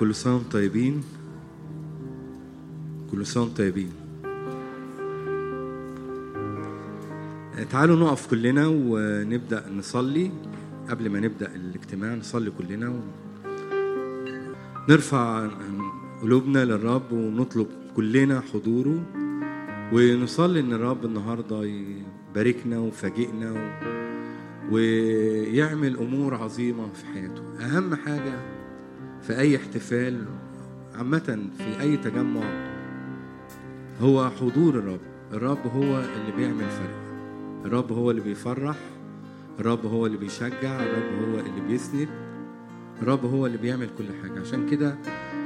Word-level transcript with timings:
كل 0.00 0.14
سنة 0.14 0.34
وأنتم 0.34 0.48
طيبين. 0.50 1.02
كل 3.10 3.26
سنة 3.26 3.42
وأنتم 3.42 3.56
طيبين 3.56 3.92
تعالوا 7.70 7.96
نقف 7.96 8.26
كلنا 8.26 8.66
ونبدأ 8.66 9.70
نصلي. 9.70 10.30
قبل 10.90 11.10
ما 11.10 11.20
نبدأ 11.20 11.54
الاجتماع 11.54 12.14
نصلي 12.14 12.50
كلنا 12.50 12.88
و... 12.88 13.00
نرفع 14.88 15.48
قلوبنا 16.22 16.64
للرب 16.64 17.12
ونطلب 17.12 17.66
كلنا 17.96 18.40
حضوره. 18.40 19.02
ونصلي 19.92 20.60
إن 20.60 20.72
الرب 20.72 21.04
النهارده 21.04 21.64
يباركنا 21.64 22.78
ويفاجئنا 22.78 23.52
و... 23.52 23.58
ويعمل 24.74 25.96
أمور 25.96 26.34
عظيمة 26.34 26.88
في 26.92 27.06
حياته. 27.06 27.42
أهم 27.60 27.94
حاجة 27.94 28.59
في 29.22 29.38
أي 29.38 29.56
احتفال 29.56 30.24
عامة 30.94 31.48
في 31.58 31.80
أي 31.80 31.96
تجمع 31.96 32.70
هو 34.02 34.30
حضور 34.30 34.74
الرب. 34.78 35.00
الرب 35.32 35.66
هو 35.66 35.98
اللي 35.98 36.32
بيعمل 36.36 36.70
فرق. 36.70 37.00
الرب 37.64 37.92
هو 37.92 38.10
اللي 38.10 38.22
بيفرح. 38.22 38.76
الرب 39.58 39.86
هو 39.86 40.06
اللي 40.06 40.18
بيشجع. 40.18 40.82
الرب 40.82 41.28
هو 41.28 41.40
اللي 41.40 41.60
بيسند. 41.68 42.08
الرب 43.02 43.24
هو 43.24 43.46
اللي 43.46 43.58
بيعمل 43.58 43.88
كل 43.98 44.04
حاجة. 44.22 44.40
عشان 44.40 44.70
كده 44.70 44.96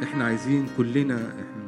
إحنا 0.03 0.25
عايزين 0.25 0.67
كلنا 0.77 1.15
إحنا 1.17 1.65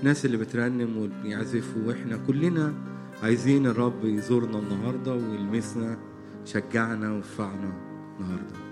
الناس 0.00 0.24
اللي 0.26 0.36
بترنم 0.36 0.96
وبيعزفوا 0.96 1.82
وإحنا 1.86 2.18
كلنا 2.26 2.74
عايزين 3.22 3.66
الرب 3.66 4.04
يزورنا 4.04 4.58
النهاردة 4.58 5.12
ويلمسنا 5.14 5.98
يشجعنا 6.46 7.12
ويرفعنا 7.12 7.72
النهاردة. 8.20 8.67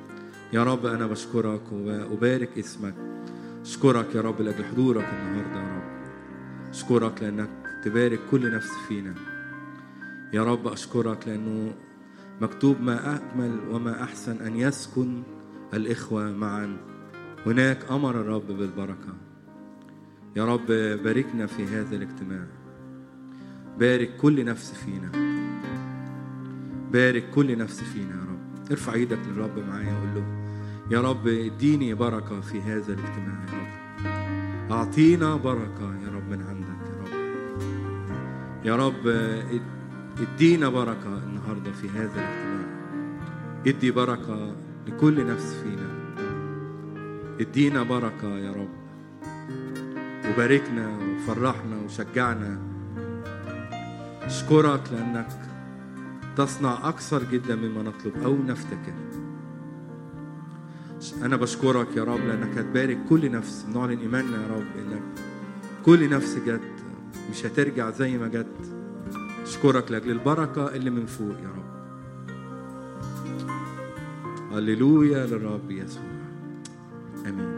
يا 0.52 0.64
رب 0.64 0.86
أنا 0.86 1.06
بشكرك 1.06 1.72
وأبارك 1.72 2.58
اسمك. 2.58 2.94
أشكرك 3.62 4.14
يا 4.14 4.20
رب 4.20 4.40
لأجل 4.40 4.64
حضورك 4.64 5.04
النهاردة 5.12 5.60
يا 5.60 5.76
رب. 5.76 5.96
أشكرك 6.70 7.22
لأنك 7.22 7.50
تبارك 7.84 8.20
كل 8.30 8.54
نفس 8.54 8.70
فينا. 8.88 9.14
يا 10.32 10.44
رب 10.44 10.68
أشكرك 10.68 11.28
لأنه 11.28 11.74
مكتوب 12.40 12.80
ما 12.80 13.14
أجمل 13.14 13.60
وما 13.70 14.02
أحسن 14.02 14.36
أن 14.36 14.56
يسكن 14.56 15.22
الإخوة 15.74 16.32
معا. 16.32 16.76
هناك 17.46 17.90
أمر 17.90 18.20
الرب 18.20 18.46
بالبركة. 18.46 19.14
يا 20.36 20.44
رب 20.44 20.66
باركنا 21.02 21.46
في 21.46 21.64
هذا 21.64 21.96
الاجتماع. 21.96 22.46
بارك 23.78 24.16
كل 24.16 24.44
نفس 24.44 24.72
فينا. 24.72 25.12
بارك 26.92 27.30
كل 27.30 27.58
نفس 27.58 27.80
فينا 27.80 28.14
يا 28.14 28.22
رب. 28.30 28.70
ارفع 28.70 28.94
إيدك 28.94 29.18
للرب 29.28 29.58
معايا 29.58 29.92
وقول 29.92 30.14
له 30.14 30.35
يا 30.90 31.00
رب 31.00 31.26
اديني 31.26 31.94
بركة 31.94 32.40
في 32.40 32.60
هذا 32.60 32.92
الاجتماع 32.92 33.44
يا 33.48 33.58
رب. 33.58 34.72
أعطينا 34.72 35.36
بركة 35.36 35.94
يا 36.04 36.08
رب 36.08 36.30
من 36.30 36.42
عندك 36.42 36.86
يا 36.86 37.02
رب. 37.02 37.12
يا 38.64 38.76
رب 38.76 39.06
ادينا 40.20 40.68
بركة 40.68 41.18
النهاردة 41.18 41.72
في 41.72 41.88
هذا 41.88 42.14
الاجتماع. 42.14 42.66
ادي 43.66 43.90
بركة 43.90 44.56
لكل 44.86 45.26
نفس 45.26 45.54
فينا. 45.62 45.88
ادينا 47.40 47.82
بركة 47.82 48.38
يا 48.38 48.52
رب. 48.52 48.68
وباركنا 50.30 50.98
وفرحنا 50.98 51.76
وشجعنا. 51.84 52.58
اشكرك 54.22 54.82
لأنك 54.92 55.28
تصنع 56.36 56.88
أكثر 56.88 57.22
جدا 57.32 57.56
مما 57.56 57.82
نطلب 57.82 58.22
أو 58.24 58.36
نفتكر. 58.36 59.05
أنا 61.22 61.36
بشكرك 61.36 61.96
يا 61.96 62.04
رب 62.04 62.20
لأنك 62.20 62.58
هتبارك 62.58 62.98
كل 63.08 63.30
نفس. 63.30 63.66
نعلن 63.74 63.98
إيماننا 63.98 64.42
يا 64.42 64.48
رب 64.56 64.66
إنك 64.78 65.02
كل 65.84 66.10
نفس 66.10 66.38
جت 66.46 66.60
مش 67.30 67.46
هترجع 67.46 67.90
زي 67.90 68.18
ما 68.18 68.28
جت. 68.28 68.46
أشكرك 69.42 69.90
لأجل 69.90 70.10
البركة 70.10 70.74
اللي 70.74 70.90
من 70.90 71.06
فوق 71.06 71.36
يا 71.42 71.48
رب. 71.48 71.66
هللويا 74.52 75.26
للرب 75.26 75.70
يسوع. 75.70 76.02
آمين. 77.26 77.56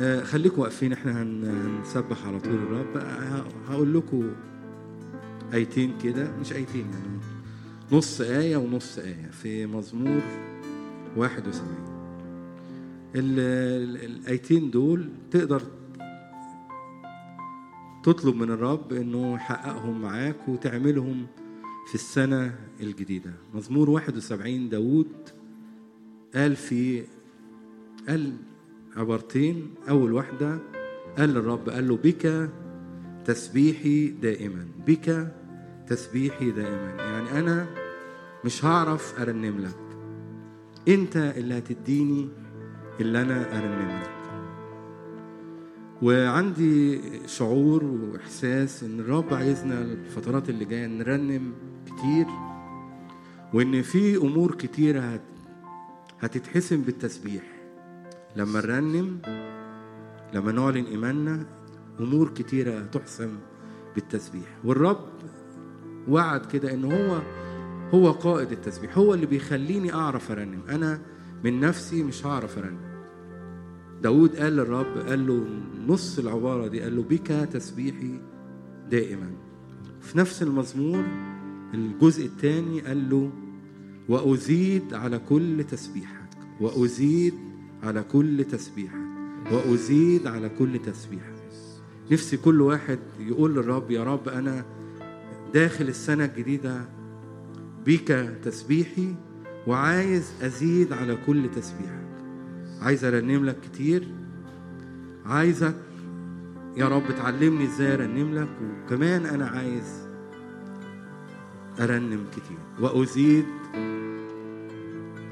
آه 0.00 0.24
خليكم 0.24 0.60
واقفين. 0.60 0.92
إحنا 0.92 1.22
هنسبح 1.22 2.26
على 2.26 2.40
طول 2.40 2.54
الرب. 2.54 3.02
هقول 3.68 3.94
لكم 3.94 4.30
أيتين 5.54 5.94
كده. 6.02 6.30
مش 6.40 6.52
أيتين 6.52 6.86
يعني. 6.92 7.35
نص 7.92 8.20
آية 8.20 8.56
ونص 8.56 8.98
آية 8.98 9.30
في 9.32 9.66
مزمور 9.66 10.22
71 11.16 11.86
الآيتين 13.14 14.70
دول 14.70 15.08
تقدر 15.30 15.62
تطلب 18.02 18.36
من 18.36 18.50
الرب 18.50 18.92
إنه 18.92 19.34
يحققهم 19.34 20.02
معاك 20.02 20.48
وتعملهم 20.48 21.26
في 21.88 21.94
السنة 21.94 22.54
الجديدة. 22.80 23.32
مزمور 23.54 23.90
71 23.90 24.68
داود 24.68 25.12
قال 26.34 26.56
في 26.56 27.04
قال 28.08 28.32
عبارتين 28.96 29.74
أول 29.88 30.12
واحدة 30.12 30.58
قال 31.18 31.28
للرب 31.28 31.68
قال 31.68 31.88
له 31.88 31.96
بك 31.96 32.50
تسبيحي 33.24 34.06
دائما 34.08 34.66
بك 34.86 35.32
تسبيحي 35.88 36.50
دائما. 36.50 36.94
يعني 36.98 37.38
أنا 37.38 37.66
مش 38.44 38.64
هعرف 38.64 39.20
أرنم 39.20 39.60
لك. 39.60 39.76
أنت 40.88 41.16
اللي 41.16 41.58
هتديني 41.58 42.28
اللي 43.00 43.22
أنا 43.22 43.58
أرنم 43.58 44.00
لك. 44.02 44.10
وعندي 46.02 47.00
شعور 47.26 47.84
وإحساس 47.84 48.82
إن 48.82 49.00
الرب 49.00 49.34
عايزنا 49.34 49.80
الفترات 49.82 50.48
اللي 50.50 50.64
جاية 50.64 50.86
نرنم 50.86 51.52
كتير 51.86 52.26
وإن 53.54 53.82
في 53.82 54.16
أمور 54.16 54.54
كتيرة 54.54 55.00
هت 55.00 55.20
هتتحسم 56.20 56.82
بالتسبيح. 56.82 57.42
لما 58.36 58.60
نرنم 58.60 59.18
لما 60.34 60.52
نعلن 60.52 60.84
إيماننا 60.84 61.46
أمور 62.00 62.28
كتيرة 62.28 62.78
هتحسم 62.78 63.38
بالتسبيح. 63.94 64.58
والرب 64.64 65.08
وعد 66.08 66.46
كده 66.46 66.74
إن 66.74 66.84
هو 66.84 67.22
هو 67.94 68.10
قائد 68.10 68.52
التسبيح 68.52 68.98
هو 68.98 69.14
اللي 69.14 69.26
بيخليني 69.26 69.94
أعرف 69.94 70.30
أرنم. 70.30 70.60
أنا 70.68 71.00
من 71.44 71.60
نفسي 71.60 72.02
مش 72.02 72.26
هعرف 72.26 72.58
أرنم. 72.58 72.96
داود 74.02 74.36
قال 74.36 74.56
للرب 74.56 74.98
قال 75.08 75.26
له 75.26 75.46
نص 75.86 76.18
العبارة 76.18 76.66
دي 76.66 76.80
قال 76.80 76.96
له 76.96 77.02
بك 77.02 77.26
تسبيحي 77.52 78.20
دائما. 78.90 79.30
في 80.00 80.18
نفس 80.18 80.42
المزمور 80.42 81.04
الجزء 81.74 82.26
الثاني 82.26 82.80
قال 82.80 83.10
له 83.10 83.30
وأزيد 84.08 84.94
على 84.94 85.18
كل 85.18 85.64
تسبيحك 85.64 86.30
وأزيد 86.60 87.34
على 87.82 88.02
كل 88.02 88.44
تسبيحك 88.44 89.06
وأزيد 89.52 90.26
على 90.26 90.48
كل 90.48 90.78
تسبيحك. 90.78 91.36
نفسي 92.10 92.36
كل 92.36 92.60
واحد 92.60 92.98
يقول 93.20 93.54
للرب 93.54 93.90
يا 93.90 94.04
رب 94.04 94.28
أنا 94.28 94.64
داخل 95.54 95.88
السنة 95.88 96.24
الجديدة 96.24 96.80
بك 97.86 98.38
تسبيحي 98.44 99.14
وعايز 99.66 100.32
أزيد 100.42 100.92
على 100.92 101.18
كل 101.26 101.50
تسبيحك. 101.50 102.06
عايز 102.80 103.04
أرنم 103.04 103.44
لك 103.44 103.56
كتير. 103.60 104.08
عايزك 105.26 105.74
يا 106.76 106.88
رب 106.88 107.02
تعلمني 107.18 107.64
إزاي 107.64 107.94
أرنم 107.94 108.34
لك 108.34 108.48
وكمان 108.62 109.26
أنا 109.26 109.46
عايز 109.46 110.06
أرنم 111.80 112.24
كتير 112.32 112.58
وأزيد 112.80 113.44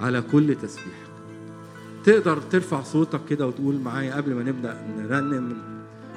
على 0.01 0.23
كل 0.23 0.55
تسبيح 0.63 1.05
تقدر 2.05 2.37
ترفع 2.41 2.83
صوتك 2.83 3.21
كده 3.29 3.47
وتقول 3.47 3.81
معايا 3.81 4.15
قبل 4.17 4.35
ما 4.35 4.43
نبدأ 4.43 4.87
نرنم؟ 4.99 5.74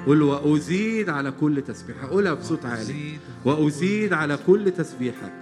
قول 0.08 0.22
وأزيد 0.22 1.08
على 1.08 1.30
كل 1.30 1.62
تسبيحه 1.62 2.06
قولها 2.06 2.34
بصوت 2.34 2.64
عالي. 2.66 3.18
وأزيد 3.44 4.12
على 4.12 4.38
كل 4.46 4.70
تسبيحك. 4.70 5.32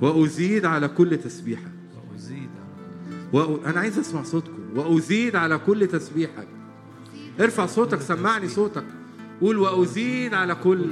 وأزيد 0.00 0.64
على 0.64 0.88
كل 0.88 1.18
تسبيحك. 1.18 1.72
وأ... 3.32 3.58
أنا 3.66 3.80
عايز 3.80 3.98
أسمع 3.98 4.22
صوتكم. 4.22 4.62
وأزيد 4.76 5.36
على 5.36 5.58
كل 5.58 5.86
تسبيحك. 5.86 6.48
ارفع 7.40 7.66
صوتك 7.66 8.00
سمعني 8.00 8.48
صوتك. 8.48 8.84
قول 9.40 9.58
وأزيد 9.58 10.34
على 10.34 10.54
كل 10.54 10.86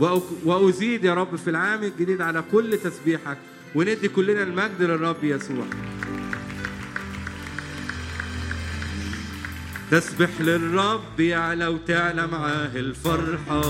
وأ... 0.00 0.20
وأزيد 0.44 1.04
يا 1.04 1.14
رب 1.14 1.36
في 1.36 1.50
العام 1.50 1.82
الجديد 1.82 2.20
على 2.20 2.44
كل 2.52 2.78
تسبيحك. 2.78 3.38
وندي 3.74 4.08
كلنا 4.08 4.42
المجد 4.42 4.82
للرب 4.82 5.24
يسوع. 5.24 5.64
تسبح 9.94 10.40
للرب 10.40 11.20
يعلى 11.20 11.66
وتعلى 11.66 12.26
معاه 12.26 12.70
الفرحة. 12.74 13.60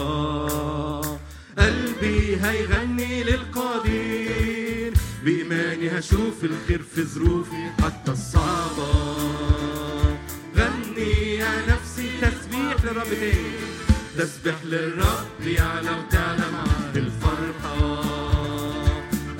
قلبي 1.58 2.36
هيغني 2.42 3.22
للقدير 3.24 4.92
بإيماني 5.24 5.98
هشوف 5.98 6.44
الخير 6.44 6.82
في 6.94 7.02
ظروفي 7.02 7.70
حتى 7.82 8.12
الصعبة. 8.12 8.92
غني 10.56 11.34
يا 11.34 11.66
نفسي 11.68 12.08
تسبيح 12.20 12.84
للرب 12.84 13.34
تسبح 14.18 14.54
للرب 14.64 15.46
يعلى 15.46 15.90
وتعلى 15.90 16.44
معاه 16.52 16.96
الفرحة. 16.96 18.00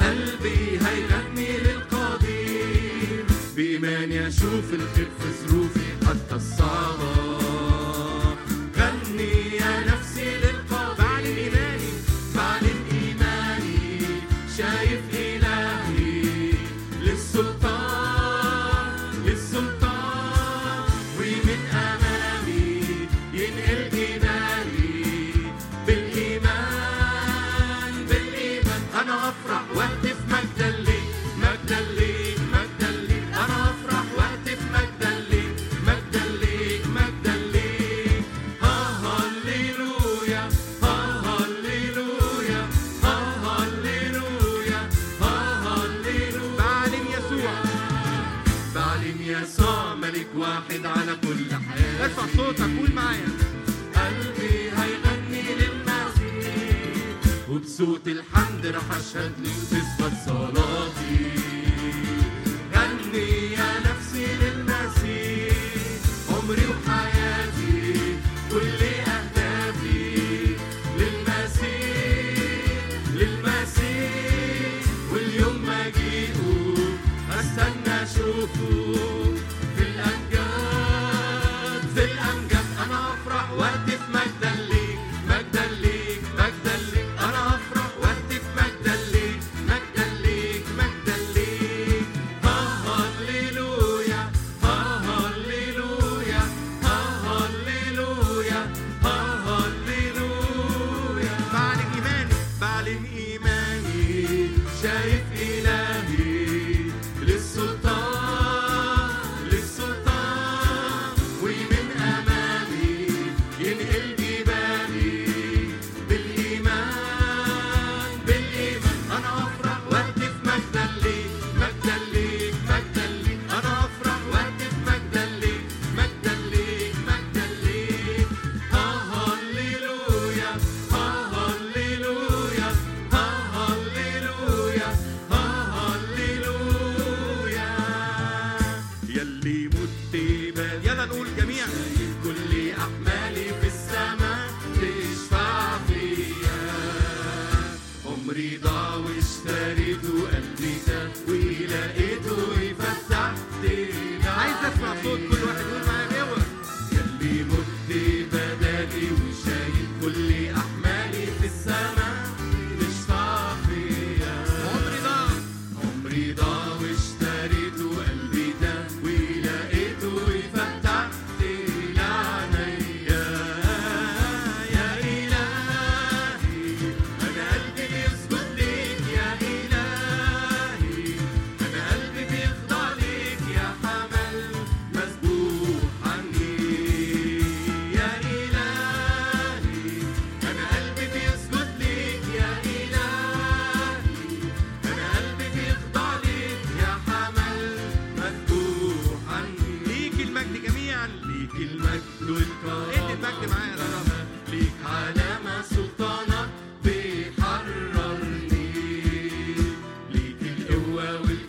قلبي 0.01 0.79
هيغني 0.87 1.59
للقدير 1.59 3.25
بإيماني 3.57 4.29
هشوف 4.29 4.73
الخير 4.73 5.09
في 5.19 5.24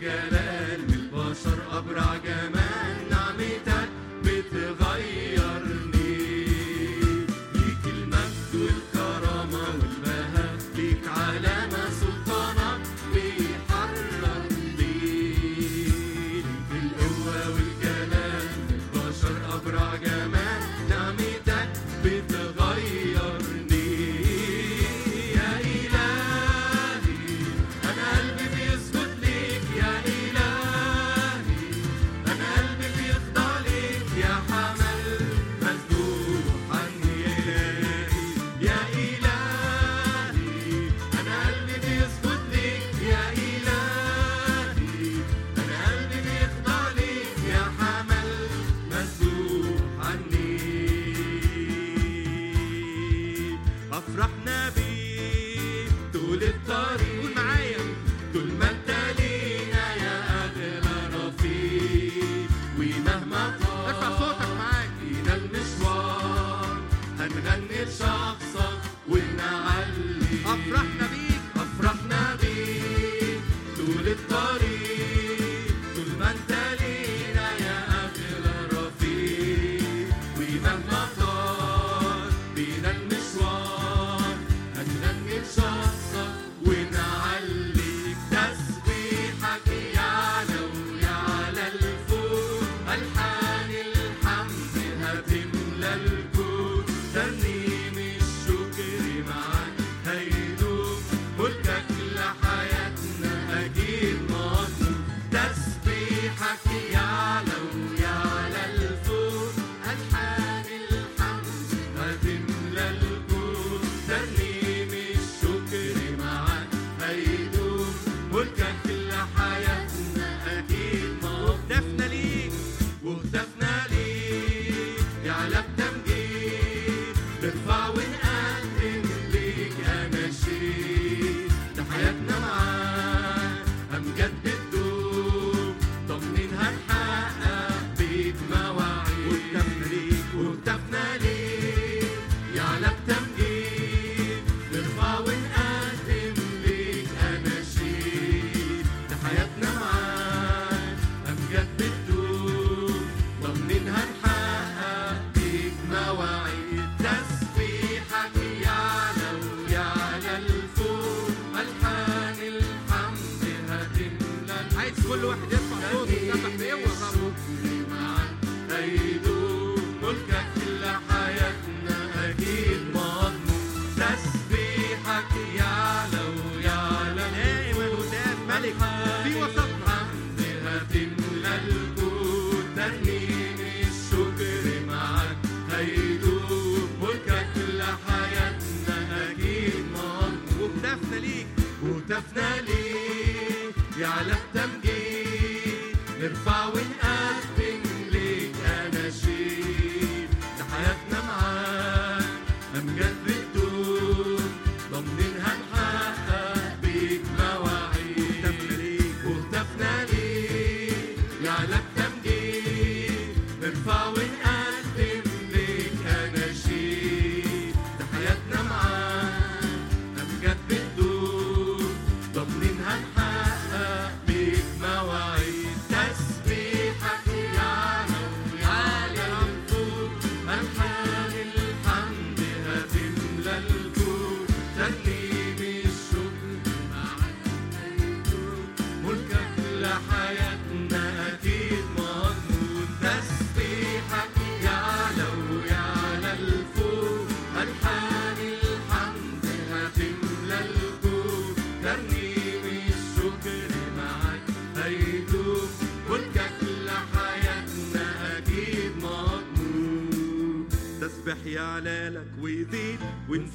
together. 0.06 0.35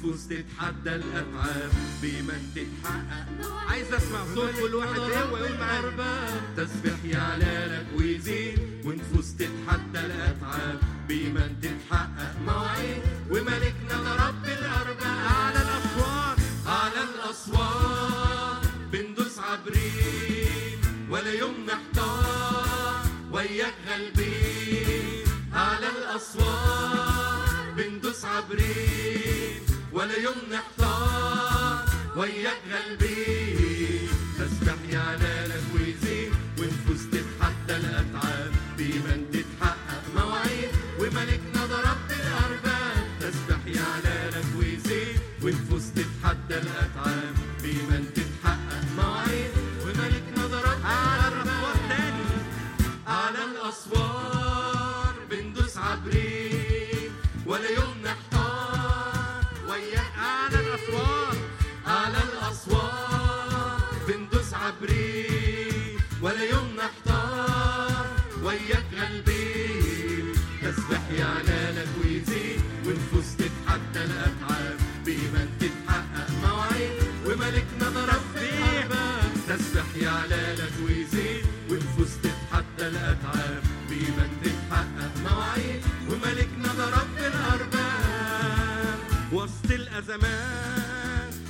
النفوس 0.03 0.27
تتحدى 0.27 0.95
الأفعال 0.95 1.69
بما 2.01 2.41
تتحقق. 2.55 3.51
عايز 3.69 3.93
أسمع 3.93 4.25
صوت 4.35 4.49
كل 4.61 4.75
واحد 4.75 4.95
يقوى 4.95 5.39
يقول 5.39 5.57
معايا 5.59 5.81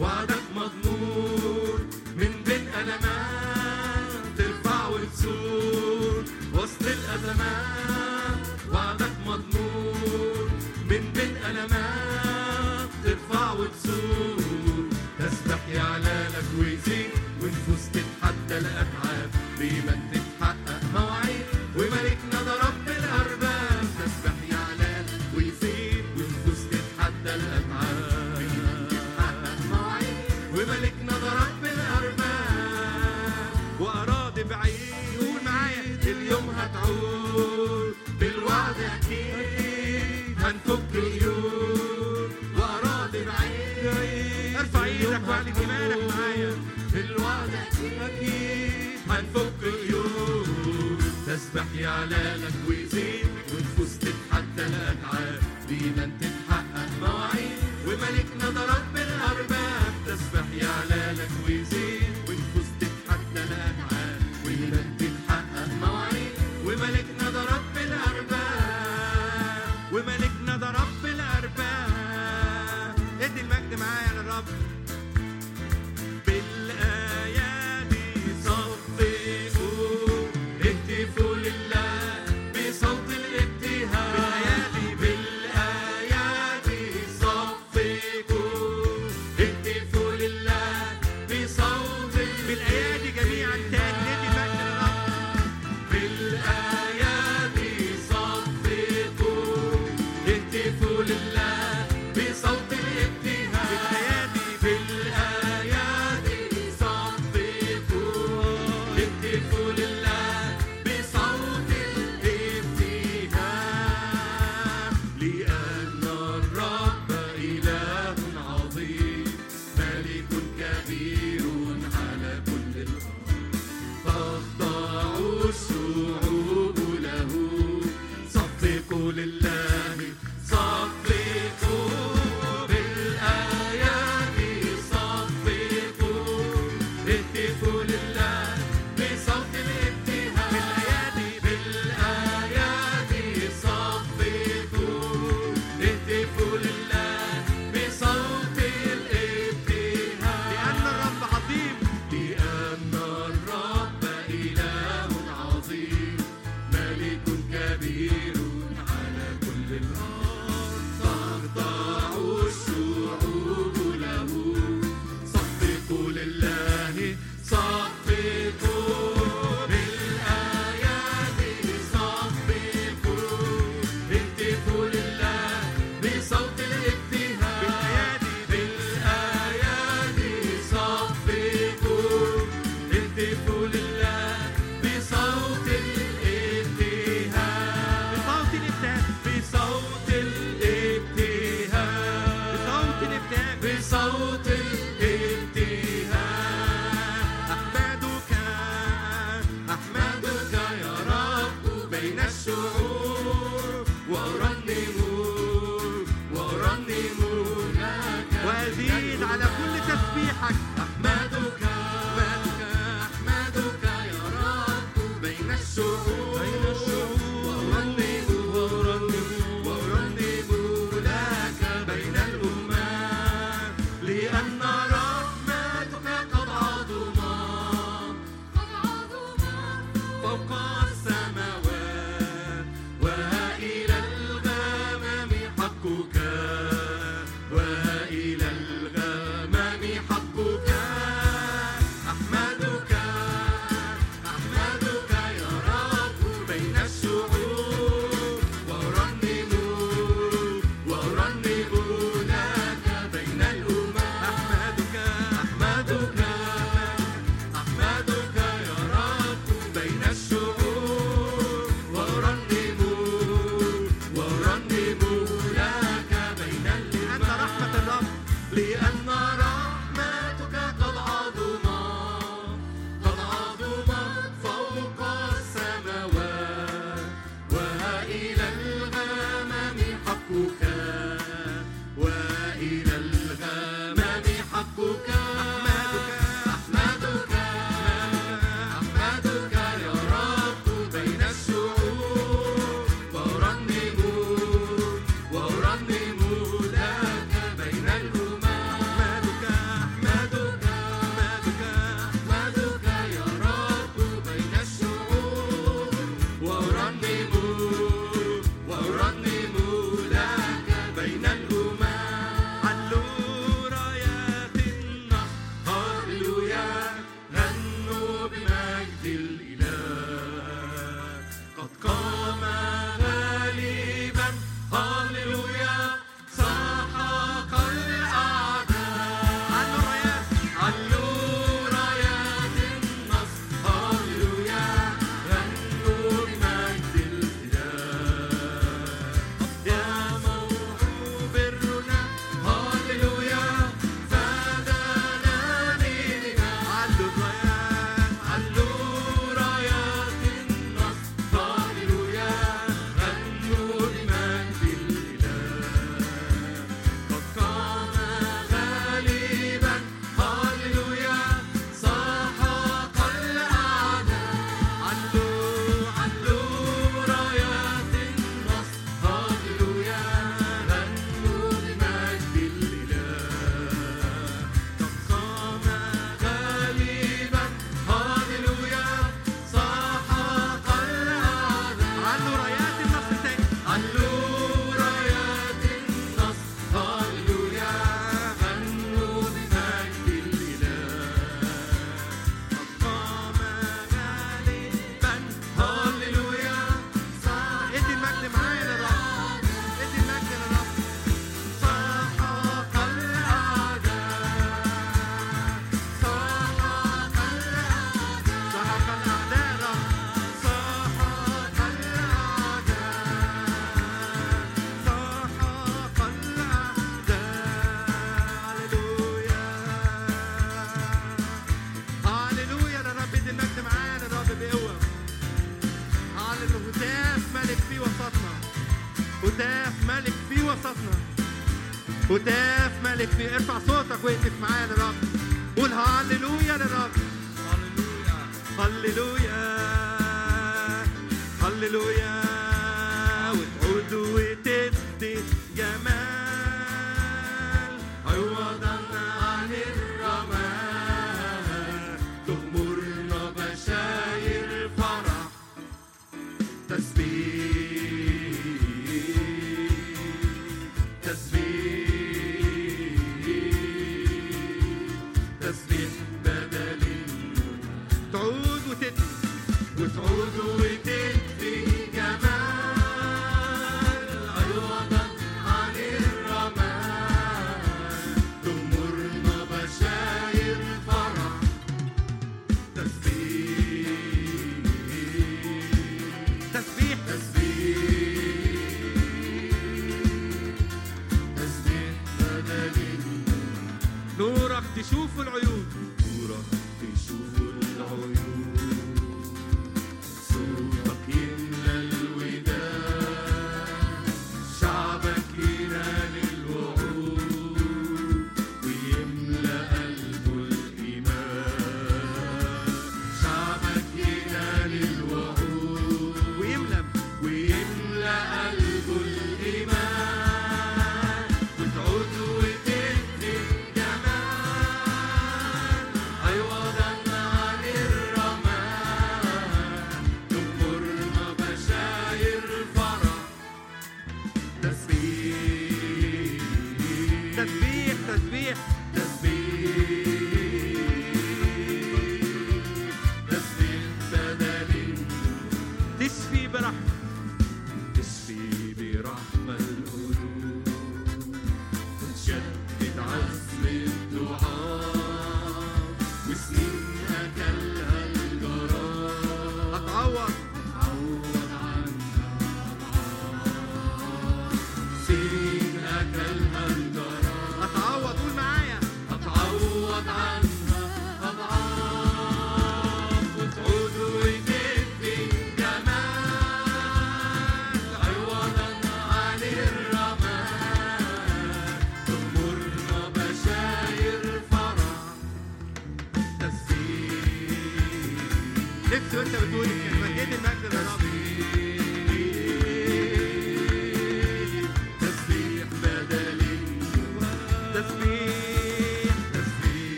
وعدك 0.00 0.42
مغمور 0.56 1.80
من 2.16 2.32
بين 2.46 2.68
ألمات 2.80 4.38
ترفع 4.38 4.88
وتصور 4.88 6.24
وسط 6.54 6.82
الأزمات 6.82 8.46
وعدك 8.72 9.12
مضمور 9.26 10.48
من 10.90 11.02
بين 11.14 11.36
ألمات 11.50 12.88
ترفع 13.04 13.52
وتصور 13.52 14.88
تسبح 15.18 15.68
يا 15.74 15.80
على 15.82 16.26
لك 16.34 16.44
على 51.86 52.36
لك 52.42 52.73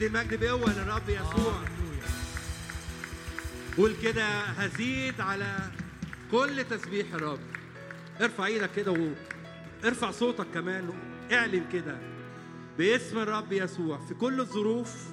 ندي 0.00 0.06
المجد 0.06 0.40
بقوة 0.40 0.72
للرب 0.72 1.08
يسوع. 1.08 1.54
قول 3.76 3.94
كده 4.02 4.24
هزيد 4.40 5.20
على 5.20 5.58
كل 6.30 6.64
تسبيح 6.70 7.14
الرب. 7.14 7.38
ارفع 8.20 8.46
إيدك 8.46 8.70
كده 8.76 9.12
وارفع 9.84 10.10
صوتك 10.10 10.46
كمان 10.54 10.90
اعلن 11.32 11.64
كده 11.72 11.98
باسم 12.78 13.18
الرب 13.18 13.52
يسوع. 13.52 13.98
في 13.98 14.14
كل 14.14 14.40
الظروف 14.40 15.08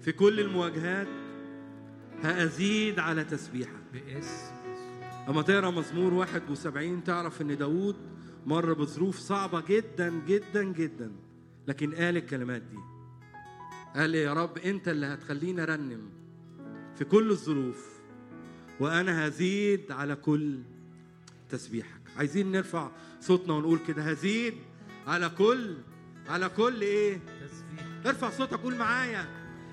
في 0.00 0.12
كل 0.12 0.40
المواجهات 0.40 1.08
هأزيد 2.22 2.98
على 2.98 3.24
تسبيحك. 3.24 3.82
باسم 3.92 4.54
أما 5.28 5.42
تقرأ 5.42 5.70
مزمور 5.70 6.14
71 6.14 7.04
تعرف 7.04 7.42
إن 7.42 7.56
داوود 7.56 7.96
مر 8.46 8.72
بظروف 8.72 9.18
صعبة 9.18 9.62
جدا 9.68 10.22
جدا 10.28 10.62
جدا. 10.62 11.12
لكن 11.68 11.94
قال 11.94 12.16
الكلمات 12.16 12.62
دي. 12.62 12.93
قال 13.94 14.14
يا 14.14 14.32
رب 14.32 14.58
أنت 14.58 14.88
اللي 14.88 15.06
هتخليني 15.06 15.62
أرنم 15.62 16.10
في 16.98 17.04
كل 17.04 17.30
الظروف 17.30 17.86
وأنا 18.80 19.28
هزيد 19.28 19.92
على 19.92 20.16
كل 20.16 20.58
تسبيحك. 21.50 22.00
عايزين 22.16 22.52
نرفع 22.52 22.90
صوتنا 23.20 23.54
ونقول 23.54 23.78
كده 23.88 24.02
هزيد 24.02 24.54
على 25.06 25.28
كل 25.28 25.74
على 26.28 26.48
كل 26.48 26.80
إيه؟ 26.82 27.20
تسبيح 27.40 27.86
ارفع 28.06 28.30
صوتك 28.30 28.54
قول 28.58 28.74
معايا 28.76 29.26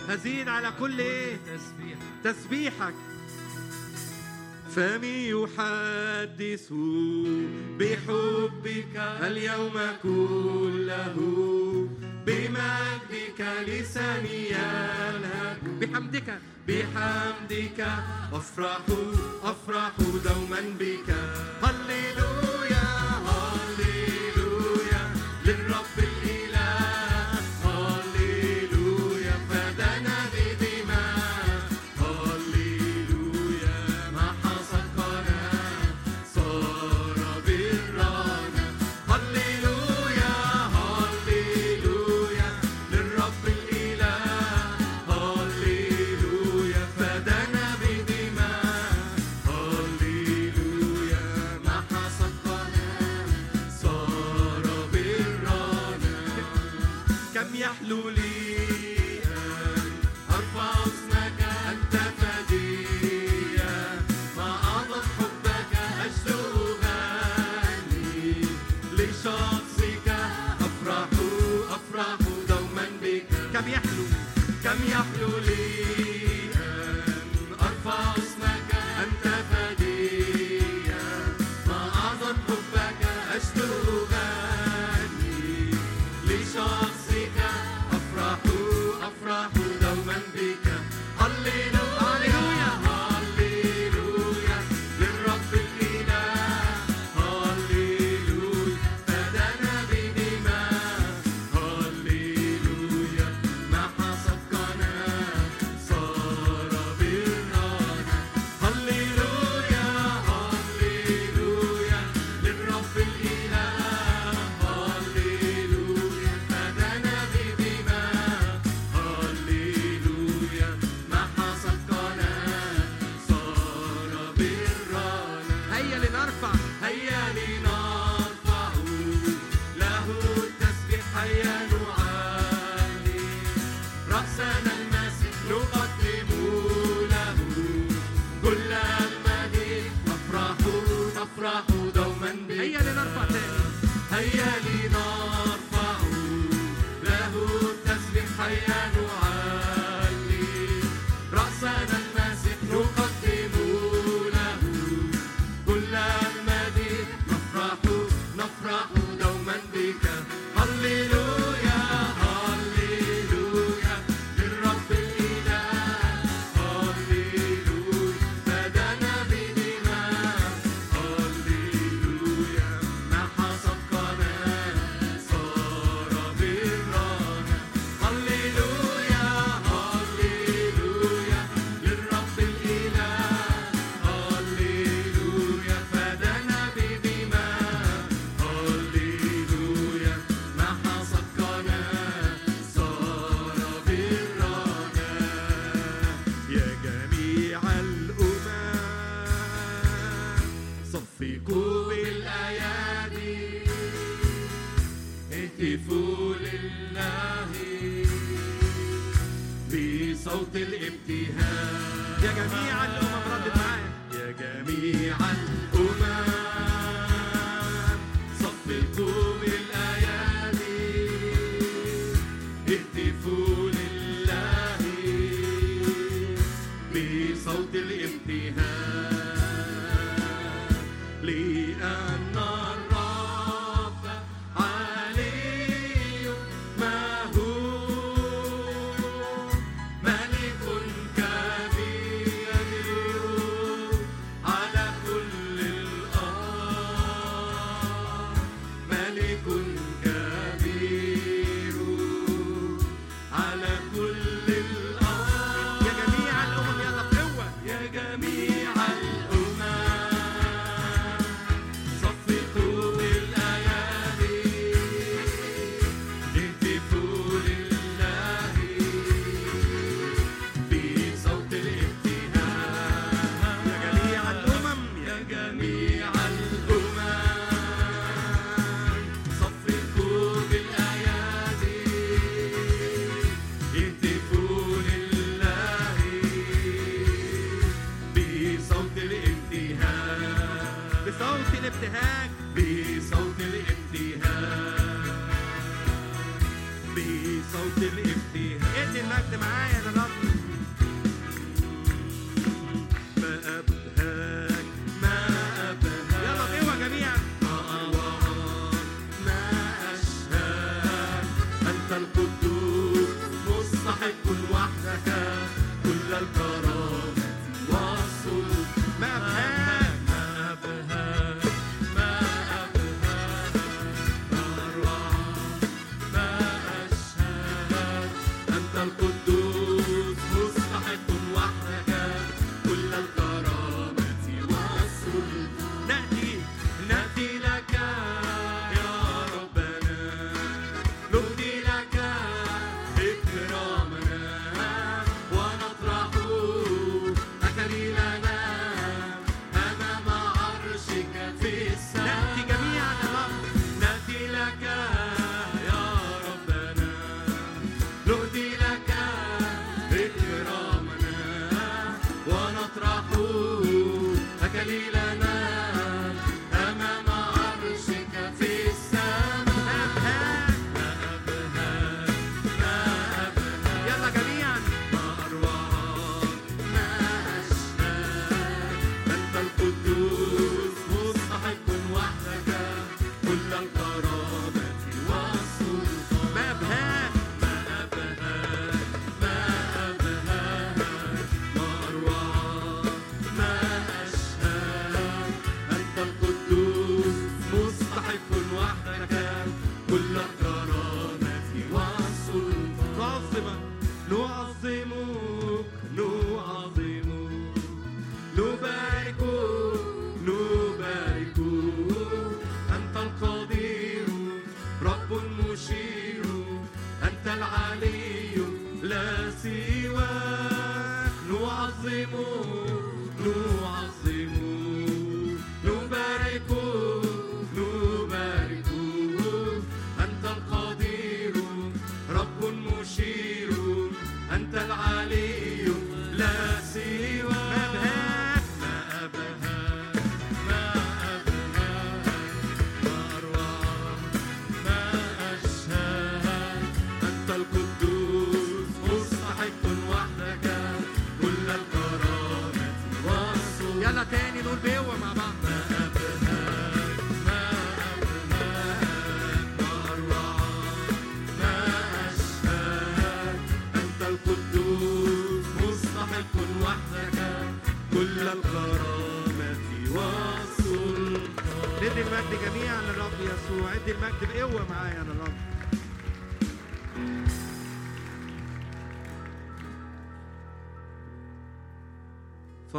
هزيد 0.08 0.48
على 0.48 0.72
كل 0.80 1.00
إيه؟ 1.00 1.36
تسبيحك. 1.36 2.02
تسبيحك. 2.24 2.94
فمي 4.76 5.30
يحدث 5.30 6.74
بحبك 7.80 8.96
اليوم 9.28 9.78
كله. 10.04 11.16
بمجدك 12.26 13.40
لساني 13.68 14.50
يلهج 14.50 15.62
بحمدك. 15.82 16.40
بحمدك 16.68 17.80
أفرح 18.34 18.86
أفرح 19.44 19.92
دوما 20.26 20.62
بك. 20.80 21.10
هل 21.64 21.91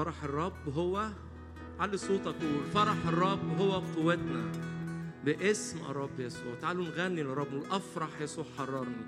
فرح 0.02 0.24
الرب 0.24 0.68
هو 0.76 1.08
علي 1.80 1.96
صوتك 1.96 2.34
قول 2.40 2.64
فرح 2.74 3.06
الرب 3.06 3.60
هو 3.60 3.72
قوتنا 3.72 4.52
باسم 5.24 5.78
الرب 5.90 6.20
يسوع. 6.20 6.54
تعالوا 6.60 6.84
نغني 6.84 7.22
للرب 7.22 7.54
نقول 7.54 7.70
أفرح 7.70 8.20
يسوع 8.20 8.44
حررني. 8.58 9.06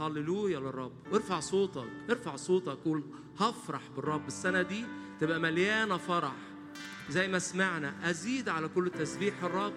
هللويا 0.00 0.60
للرب. 0.60 0.92
ارفع 1.12 1.40
صوتك 1.40 1.88
ارفع 2.10 2.36
صوتك 2.36 2.78
قول 2.84 3.04
هفرح 3.38 3.82
بالرب. 3.96 4.26
السنة 4.26 4.62
دي 4.62 4.84
تبقى 5.20 5.40
مليانة 5.40 5.96
فرح. 5.96 6.36
زي 7.10 7.28
ما 7.28 7.38
سمعنا 7.38 8.10
أزيد 8.10 8.48
على 8.48 8.68
كل 8.68 8.90
تسبيح 8.90 9.44
الرب. 9.44 9.72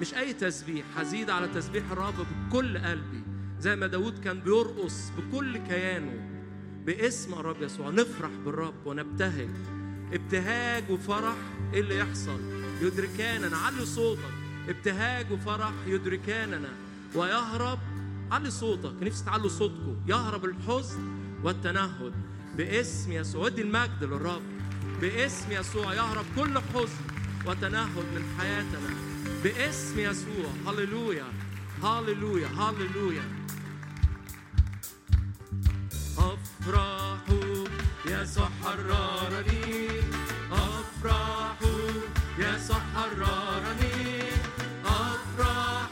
مش 0.00 0.14
أي 0.14 0.32
تسبيح 0.32 0.84
هزيد 0.96 1.30
على 1.30 1.48
تسبيح 1.48 1.90
الرب 1.90 2.14
بكل 2.48 2.78
قلبي. 2.78 3.22
زي 3.58 3.76
ما 3.76 3.86
داود 3.86 4.18
كان 4.18 4.40
بيرقص 4.40 5.10
بكل 5.10 5.56
كيانه. 5.56 6.29
باسم 6.86 7.34
الرب 7.34 7.62
يسوع. 7.62 7.90
نفرح 7.90 8.30
بالرب 8.44 8.74
ونبتهج. 8.86 9.48
ابتهاج 10.12 10.90
وفرح 10.90 11.36
إيه 11.74 11.80
اللي 11.80 11.98
يحصل؟ 11.98 12.40
يدركاننا. 12.82 13.56
علي 13.56 13.84
صوتك. 13.84 14.32
ابتهاج 14.68 15.32
وفرح 15.32 15.72
يدركاننا. 15.86 16.68
ويهرب. 17.14 17.78
علي 18.32 18.50
صوتك. 18.50 19.02
نفسي 19.02 19.24
تعلوا 19.24 19.48
صوتكم. 19.48 19.96
يهرب 20.08 20.44
الحزن 20.44 21.00
والتنهد. 21.44 22.12
باسم 22.56 23.12
يسوع. 23.12 23.46
ادي 23.46 23.62
المجد 23.62 24.04
للرب. 24.04 24.42
باسم 25.00 25.52
يسوع. 25.52 25.94
يهرب 25.94 26.24
كل 26.36 26.58
حزن 26.58 27.04
وتنهد 27.46 28.04
من 28.14 28.34
حياتنا. 28.38 28.90
باسم 29.44 29.98
يسوع. 29.98 30.50
هللويا. 30.66 31.26
هللويا. 31.82 32.46
هللويا. 32.46 33.39
أفرح 36.60 37.18
يسوع 38.06 38.48
حررني 38.64 39.88
أفرح 40.52 41.58
يسوع 42.38 42.80
حررني 42.94 44.22
أفرح 44.84 45.90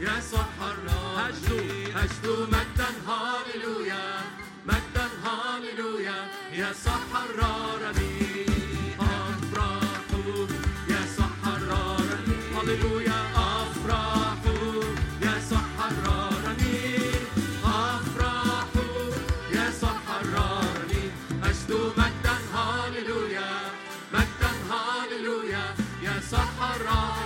يسوع 0.00 0.44
حررني 0.60 2.04
أشدو 2.04 2.46
مجدا 2.46 2.88
هاليلويا 3.08 4.20
مجدا 4.66 5.06
هاليلويا 5.24 6.28
يسوع 6.52 6.98
حررني 7.12 8.09
يسوع 26.80 27.19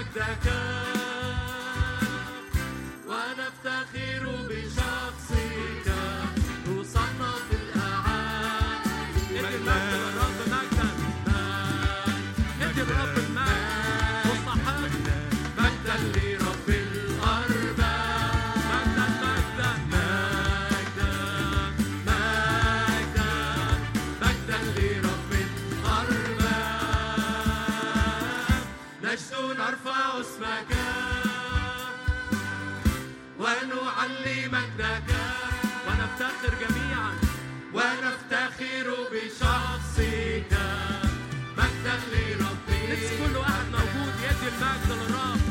ونعلي 0.00 0.79
ونعلي 34.00 34.48
مجدك 34.48 35.10
ونفتخر 35.86 36.54
جميعا 36.60 37.12
ونفتخر 37.74 38.96
بشخصك 39.12 40.52
مجدا 41.58 41.96
لربي. 42.12 42.92
نفس 42.92 43.10
كل 43.18 43.36
واحد 43.36 43.66
موجود 43.72 44.14
يدي 44.24 44.48
المجد 44.48 44.90
للرب. 44.90 45.49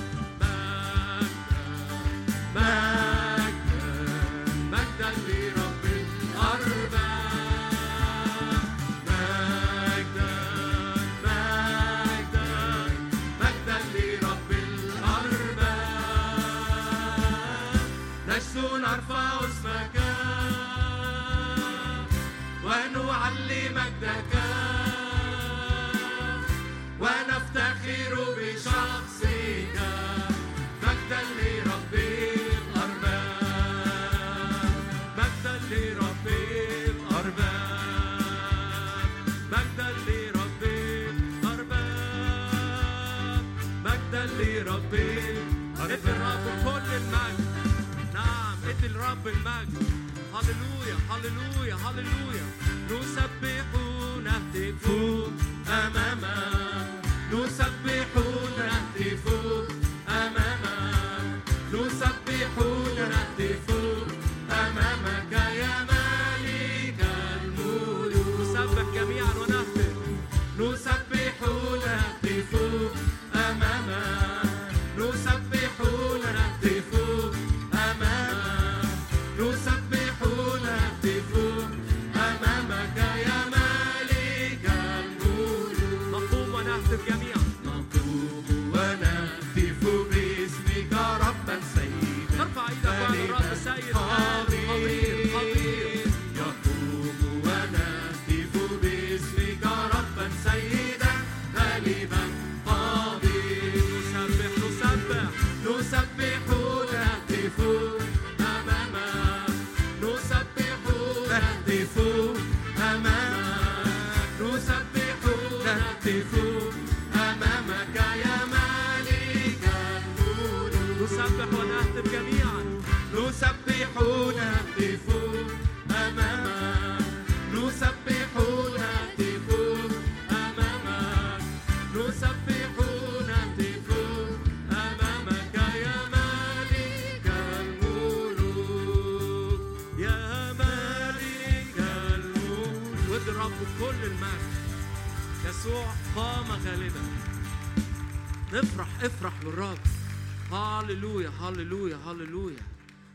هاللويا 151.40 151.96
هاللويا 151.96 152.64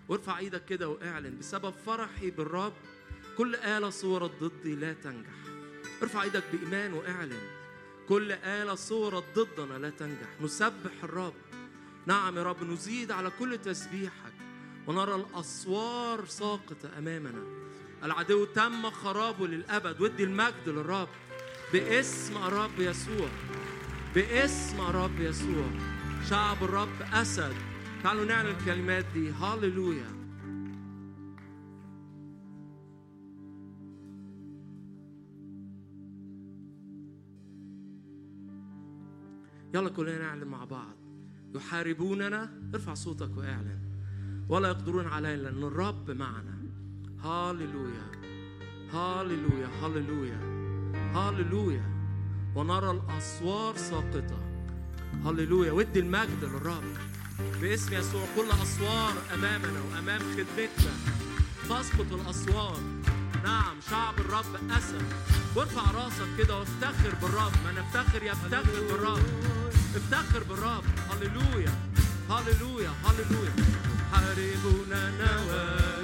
وارفع 0.08 0.38
إيدك 0.38 0.64
كده 0.64 0.88
واعلن. 0.88 1.38
بسبب 1.38 1.74
فرحي 1.86 2.30
بالرب 2.30 2.72
كل 3.38 3.54
آلة 3.54 3.90
صورت 3.90 4.30
ضدي 4.42 4.74
لا 4.74 4.92
تنجح. 4.92 5.34
ارفع 6.02 6.22
إيدك 6.22 6.42
بإيمان 6.52 6.92
واعلن. 6.92 7.42
كل 8.08 8.32
آلة 8.32 8.74
صورت 8.74 9.24
ضدنا 9.38 9.78
لا 9.78 9.90
تنجح. 9.90 10.40
نسبح 10.40 11.04
الرب. 11.04 11.34
نعم 12.06 12.36
يا 12.36 12.42
رب 12.42 12.64
نزيد 12.64 13.10
على 13.12 13.30
كل 13.38 13.58
تسبيحك 13.58 14.34
ونرى 14.86 15.14
الأسوار 15.14 16.24
ساقطة 16.26 16.98
أمامنا. 16.98 17.42
العدو 18.04 18.44
تم 18.44 18.90
خرابه 18.90 19.46
للأبد. 19.46 20.00
ودي 20.00 20.24
المجد 20.24 20.68
للرب. 20.68 21.08
باسم 21.72 22.36
الرب 22.36 22.78
يسوع. 22.78 23.28
باسم 24.14 24.80
الرب 24.80 25.20
يسوع. 25.20 25.70
شعب 26.30 26.64
الرب 26.64 27.02
أسد. 27.12 27.73
تعالوا 28.04 28.24
نعلن 28.24 28.48
الكلمات 28.48 29.04
دي. 29.14 29.30
هاللويا. 29.30 30.06
يلا 39.74 39.88
كلنا 39.88 40.18
نعلن 40.18 40.44
مع 40.44 40.64
بعض. 40.64 40.94
يحاربوننا. 41.54 42.50
ارفع 42.74 42.94
صوتك 42.94 43.36
واعلن. 43.36 43.78
ولا 44.48 44.68
يقدرون 44.68 45.06
علينا 45.06 45.42
لأن 45.42 45.62
الرب 45.62 46.10
معنا. 46.10 46.58
هاللويا. 47.22 48.10
هاللويا. 48.92 49.68
هاللويا. 49.82 50.40
هاللويا. 50.94 51.94
ونرى 52.56 52.90
الأسوار 52.90 53.76
ساقطة. 53.76 54.38
هاللويا. 55.24 55.72
ودي 55.72 56.00
المجد 56.00 56.44
للرب. 56.44 57.13
باسم 57.38 57.94
يسوع 57.94 58.26
كل 58.36 58.48
أسوار 58.62 59.12
أمامنا 59.34 59.80
وأمام 59.80 60.20
خدمتنا. 60.20 60.94
تسقط 61.64 62.12
الأسوار. 62.12 62.80
نعم 63.44 63.76
شعب 63.90 64.18
الرب 64.18 64.70
أسد. 64.70 65.02
وارفع 65.56 65.90
راسك 65.90 66.28
كده 66.38 66.58
وافتخر 66.58 67.14
بالرب. 67.22 67.52
من 67.66 67.78
افتخر 67.78 68.22
يفتخر 68.22 68.80
بالرب. 68.90 69.22
افتخر 69.96 70.42
بالرب. 70.42 70.84
هللويا. 71.10 71.74
هللويا. 72.30 72.92
هللويا. 73.04 73.52
حاربونا 74.12 75.10
نوالا 75.10 76.03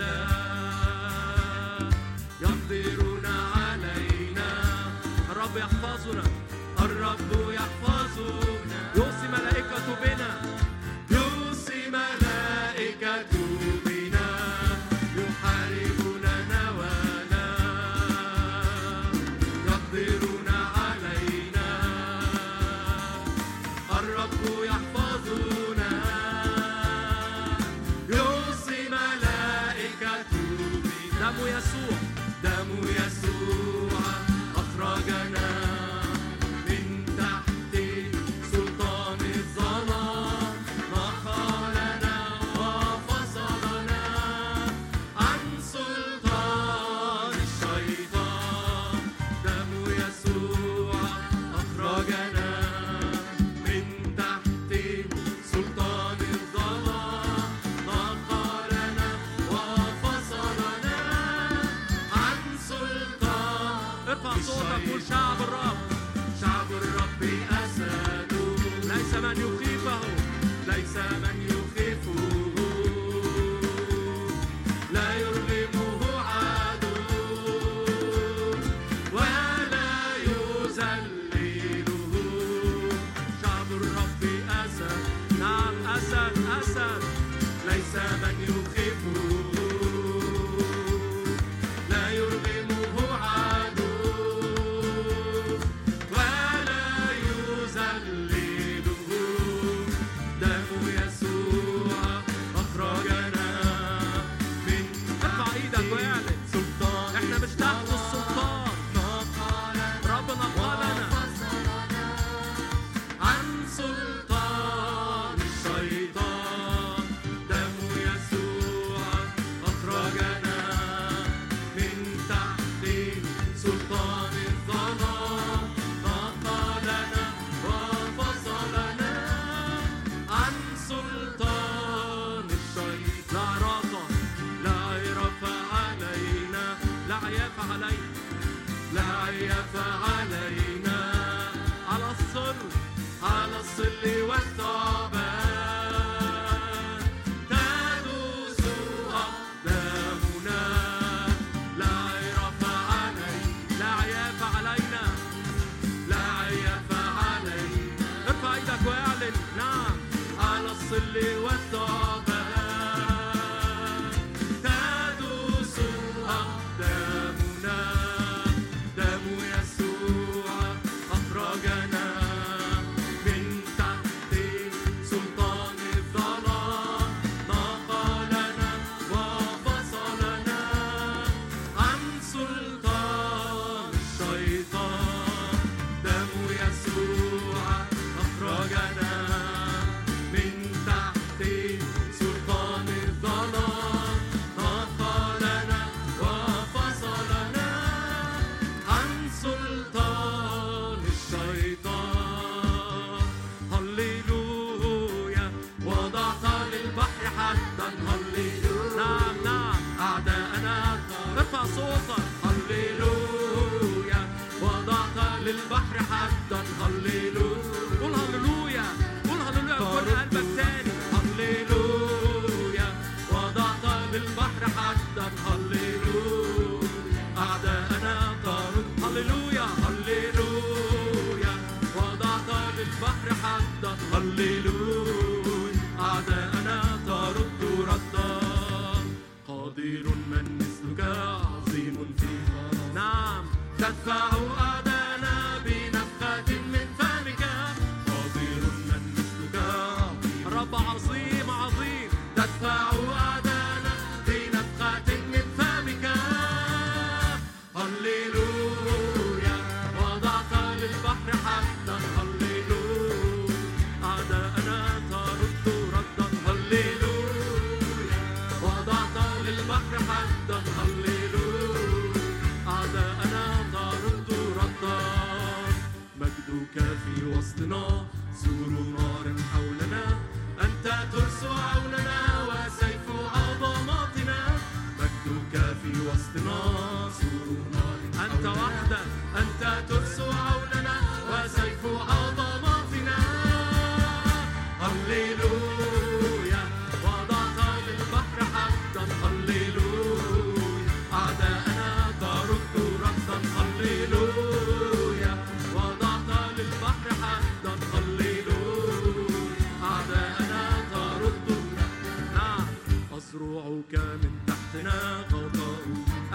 عفوك 313.81 313.95
من 314.23 314.31
تحتنا 314.47 315.25
غوطاء 315.33 315.83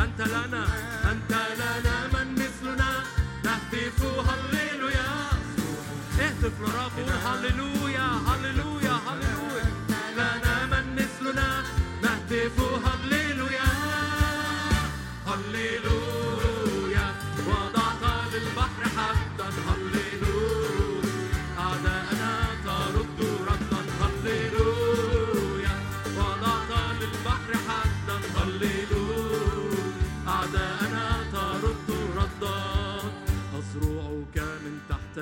أنت 0.04 0.22
لنا 0.22 0.66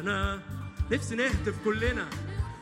تحتنا 0.04 0.39
نفسي 0.91 1.16
نهتف 1.16 1.56
كلنا. 1.66 2.08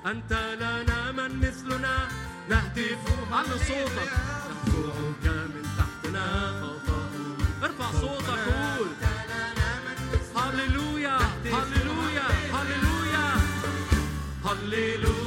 أنت 0.05 0.33
لنا 0.61 1.11
من 1.11 1.39
مثلنا. 1.39 2.07
نهتف 2.49 3.33
على 3.33 3.47
صوتك. 3.47 4.11
نزرعك 4.67 5.25
من 5.25 5.65
تحتنا. 5.77 6.25
ارفع 7.63 7.91
صوتك. 7.91 8.29
قول. 8.29 8.89
هللويا. 10.35 11.17
هللويا. 11.45 12.27
هللويا. 12.53 13.25
هللويا. 14.45 15.20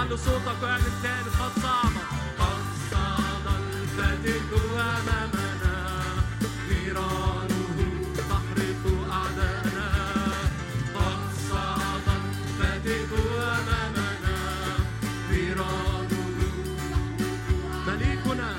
على 0.00 0.16
صوتك 0.16 0.62
واعمل 0.62 0.92
تاني 1.02 1.30
قد 1.40 1.52
صعد 1.62 1.94
قد 2.38 2.64
الفاتك 3.56 4.50
أمامنا. 4.74 5.76
نيرانه 6.68 7.78
تحرق 8.18 8.82
أعداءنا 9.12 9.88
قد 10.96 11.20
الفاتك 12.16 13.12
أمامنا. 13.58 14.36
نيرانه 15.30 16.12
ملكنا 17.86 18.50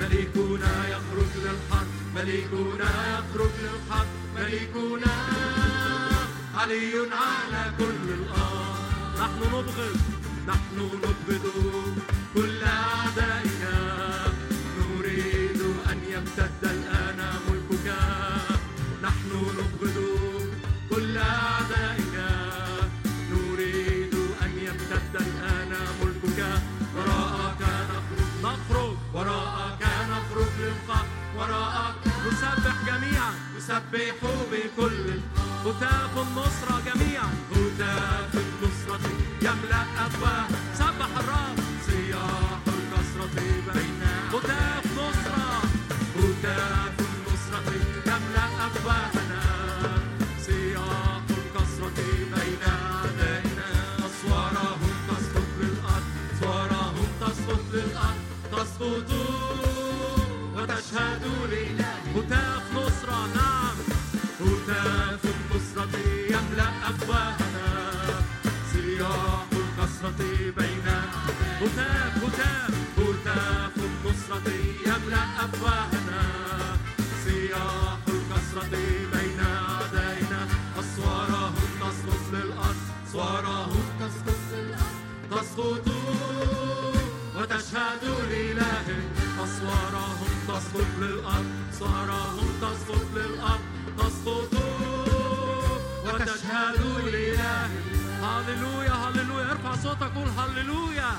ملكنا 0.00 0.72
يخرج 0.88 1.32
للحرب 1.44 1.90
ملكنا 2.14 2.90
يخرج 3.14 3.54
للحرب 3.64 4.10
ملكنا 4.36 5.16
علي 6.54 6.94
على 7.12 7.72
كل 7.78 8.06
الأرض. 8.18 9.20
نحن 9.20 9.40
نبغض. 9.54 10.19
نحن 10.50 10.78
نبغض 11.02 11.46
كل 12.34 12.62
أعدائنا. 12.62 13.76
نريد 14.78 15.60
أن 15.90 15.98
يمتد 16.14 16.62
الآن 16.62 17.20
ملكك. 17.48 17.88
نحن 19.02 19.30
نبغض 19.58 19.98
كل 20.90 21.18
أعدائنا. 21.18 22.28
نريد 23.32 24.14
أن 24.42 24.50
يمتد 24.66 25.14
الآن 25.26 25.72
ملكك. 26.00 26.40
وراءك 26.96 27.62
نخرج. 27.90 28.30
نخرج. 28.44 28.96
وراءك 29.14 29.82
نخرج 30.12 30.52
للقاء. 30.60 31.06
وراءك 31.36 31.94
نسبح 32.26 32.76
جميعا. 32.88 33.32
نسبح 33.56 34.16
بكل 34.50 35.06
هتاف 35.64 36.14
النصرة 36.26 36.76
جميعا. 36.88 37.30
هتاف 37.52 38.39
يملأ 40.20 40.49
هتاف 71.60 72.24
هتاف 72.24 72.74
هتاف 72.98 73.72
النصرة 73.76 74.48
يملأ 74.86 75.24
أفواهنا. 75.44 76.22
صياح 77.24 77.98
الكسرة 78.08 78.78
بين 79.12 79.40
أعدائنا 79.40 80.40
أسوارهم 80.80 81.54
تسقط 81.80 82.22
للأرض 82.32 82.76
أسوارهم 83.08 83.84
تسقط 84.00 84.40
للأرض. 84.52 85.00
تسقط 85.30 85.86
وتشهد 87.36 88.04
لإله 88.30 88.86
أسوارهم 89.44 90.30
تسقط 90.48 90.90
للأرض 91.00 91.46
أسوارهم 91.72 92.48
تسقط 92.62 93.06
للأرض. 93.14 93.60
تسقط 93.98 94.52
وتشهد 96.04 96.80
لإله 97.12 97.70
هللويا 98.40 98.92
هللويا 98.92 99.50
ارفع 99.50 99.76
صوتك 99.76 100.02
قول 100.14 100.28
هللويا 100.28 101.10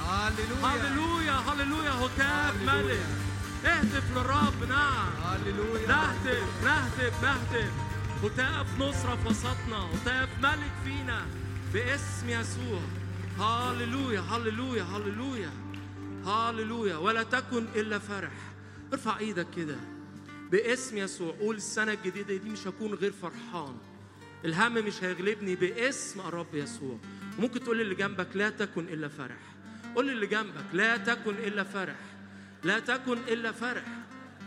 هللويا 0.63 1.34
هللويا 1.34 1.91
هتاف 1.91 2.55
ملك. 2.61 3.05
اهتف 3.65 4.11
للرب 4.11 4.69
نعم. 4.69 5.09
هللويا 5.24 5.88
نهتف 5.88 6.63
نهتف 6.63 7.24
نهتف 7.24 7.72
هتاف 8.24 8.80
نصرة 8.80 9.15
في 9.15 9.28
وسطنا 9.28 9.78
هتاف 9.78 10.30
ملك 10.43 10.72
فينا 10.84 11.26
باسم 11.74 12.30
يسوع. 12.30 12.82
هللويا 13.39 14.19
هللويا 14.19 14.84
هللويا 14.84 15.51
هللويا 16.26 16.97
ولا 16.97 17.24
تكن 17.24 17.65
إلا 17.76 17.99
فرح. 17.99 18.32
ارفع 18.93 19.17
إيدك 19.17 19.47
كده. 19.55 19.78
باسم 20.51 20.97
يسوع. 20.97 21.36
قول 21.39 21.55
السنة 21.55 21.93
الجديدة 21.93 22.36
دي 22.36 22.49
مش 22.49 22.67
هكون 22.67 22.93
غير 22.93 23.11
فرحان. 23.22 23.78
الهم 24.45 24.73
مش 24.73 25.03
هيغلبني 25.03 25.55
باسم 25.55 26.19
الرب 26.19 26.55
يسوع. 26.55 26.97
وممكن 27.37 27.59
تقول 27.59 27.77
للي 27.77 27.95
جنبك 27.95 28.27
لا 28.35 28.49
تكن 28.49 28.87
إلا 28.87 29.07
فرح. 29.07 29.37
قول 29.95 30.07
للي 30.07 30.27
جنبك 30.27 30.65
لا 30.73 30.97
تكن 30.97 31.35
إلا 31.35 31.63
فرح. 31.63 31.95
لا 32.63 32.79
تكن 32.79 33.17
إلا 33.27 33.51
فرح. 33.51 33.83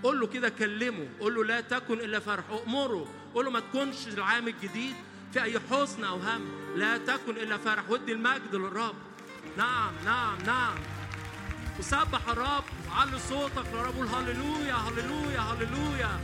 قول 0.03 0.20
له 0.20 0.26
كده 0.26 0.49
كلمه. 0.49 1.09
قول 1.20 1.34
له 1.34 1.45
لا 1.45 1.61
تكن 1.61 1.95
إلا 2.01 2.18
فرح. 2.18 2.45
أؤمره. 2.51 3.09
قول 3.34 3.45
له 3.45 3.51
ما 3.51 3.61
تكونش 3.61 4.09
العام 4.09 4.49
الجديد 4.49 4.95
في 5.32 5.42
أي 5.42 5.61
حزن 5.70 6.05
أو 6.05 6.16
هم. 6.16 6.42
لا 6.76 6.99
تكن 6.99 7.36
إلا 7.36 7.57
فرح. 7.57 7.90
ودي 7.90 8.12
المجد 8.12 8.55
للرب. 8.55 8.95
نعم 9.59 9.92
نعم 10.05 10.38
نعم. 10.47 10.74
وسبح 11.78 12.28
الرب. 12.28 12.64
وعلي 12.88 13.18
صوتك 13.18 13.66
للرب. 13.72 13.95
قول 13.97 14.07
هللويا 14.07 14.74
هللويا 14.74 15.40
هللويا 15.40 16.20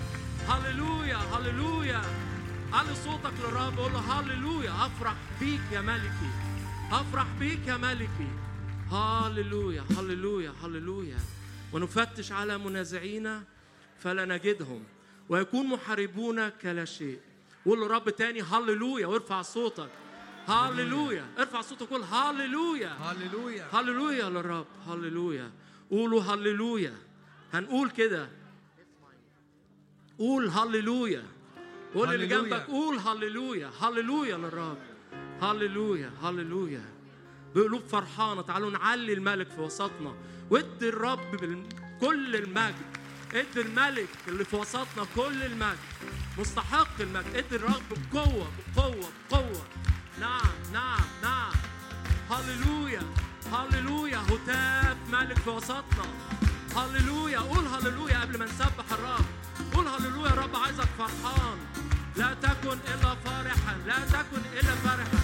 هللويا 0.48 1.16
هللويا. 1.16 2.29
علي 2.72 2.94
صوتك 2.94 3.32
للرب 3.40 3.78
قول 3.78 3.92
له 3.92 3.98
هللويا 3.98 4.70
أفرح 4.70 5.14
بيك 5.40 5.60
يا 5.72 5.80
ملكي. 5.80 6.30
أفرح 6.92 7.26
بيك 7.38 7.66
يا 7.66 7.76
ملكي. 7.76 8.28
هللويا 8.90 9.84
هللويا 9.98 10.52
هللويا 10.64 11.18
ونفتش 11.72 12.32
على 12.32 12.58
منازعينا 12.58 13.44
فلا 13.98 14.24
نجدهم 14.24 14.84
ويكون 15.28 15.66
محاربون 15.66 16.48
كلا 16.48 16.84
شيء 16.84 17.20
قول 17.66 17.80
للرب 17.80 18.10
تاني 18.10 18.42
هللويا 18.42 19.06
وارفع 19.06 19.42
صوتك. 19.42 19.90
هللويا 20.48 21.26
ارفع 21.38 21.60
صوتك 21.60 21.88
قول 21.88 22.02
هللويا 22.02 22.88
هللويا 22.88 23.66
هللويا 23.72 24.28
للرب 24.28 24.66
هللويا 24.88 25.50
قولوا 25.90 26.22
هللويا 26.22 26.94
هنقول 27.52 27.90
كده. 27.90 28.28
قول 30.18 30.48
هللويا 30.48 31.22
قول 31.94 32.14
اللي. 32.14 32.26
جنبك 32.26 32.66
قول 32.66 32.98
هللويا. 32.98 33.70
هللويا 33.80 34.36
للرب. 34.36 34.78
هللويا 35.42 36.10
هللويا. 36.22 36.84
بقلوب 37.54 37.82
فرحانة. 37.82 38.42
تعالوا 38.42 38.70
نعلي 38.70 39.12
الملك 39.12 39.50
في 39.50 39.60
وسطنا. 39.60 40.14
وادي 40.50 40.88
الرب 40.88 41.36
كل 42.00 42.36
المجد. 42.36 42.96
ادي 43.34 43.60
الملك 43.60 44.08
اللي 44.28 44.44
في 44.44 44.56
وسطنا 44.56 45.06
كل 45.16 45.42
المجد. 45.42 45.78
مستحق 46.38 47.00
المجد. 47.00 47.36
ادي 47.36 47.56
الرب 47.56 47.82
بقوة 48.12 48.46
بقوة 48.76 49.08
بقوة. 49.30 49.64
نعم 50.20 50.52
نعم 50.72 51.00
نعم. 51.22 51.52
هللويا 52.30 53.02
هللويا. 53.52 54.18
هتاف 54.18 54.96
ملك 55.12 55.38
في 55.38 55.50
وسطنا. 55.50 56.06
هللويا. 56.76 57.38
قول 57.38 57.66
هللويا 57.66 58.20
قبل 58.20 58.38
ما 58.38 58.44
نسبح 58.44 58.92
الرب. 58.92 59.39
قول 59.74 59.88
هللويا 59.88 60.32
الرب 60.32 60.56
عايزك 60.56 60.88
فرحان. 60.98 61.58
لا 62.16 62.34
تكن 62.42 62.78
إلا 62.94 63.14
فرحا 63.24 63.74
لا 63.86 63.98
تكن 64.14 64.42
إلا 64.60 64.74
فرحا 64.84 65.20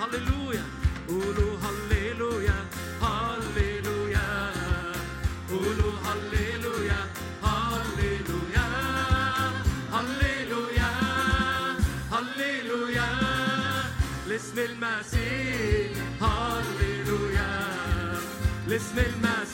هللويا 0.00 0.64
قولوا 1.08 1.58
هللويا 1.64 2.58
هللويا. 3.02 4.52
قولوا 5.50 5.92
هللويا 6.06 7.00
هللويا. 7.42 8.68
هللويا 9.92 10.90
هللويا. 12.12 13.08
لاسم 14.28 14.58
المسيح 14.58 15.92
هللويا. 16.22 17.52
لاسم 18.68 18.98
المسيح. 18.98 19.49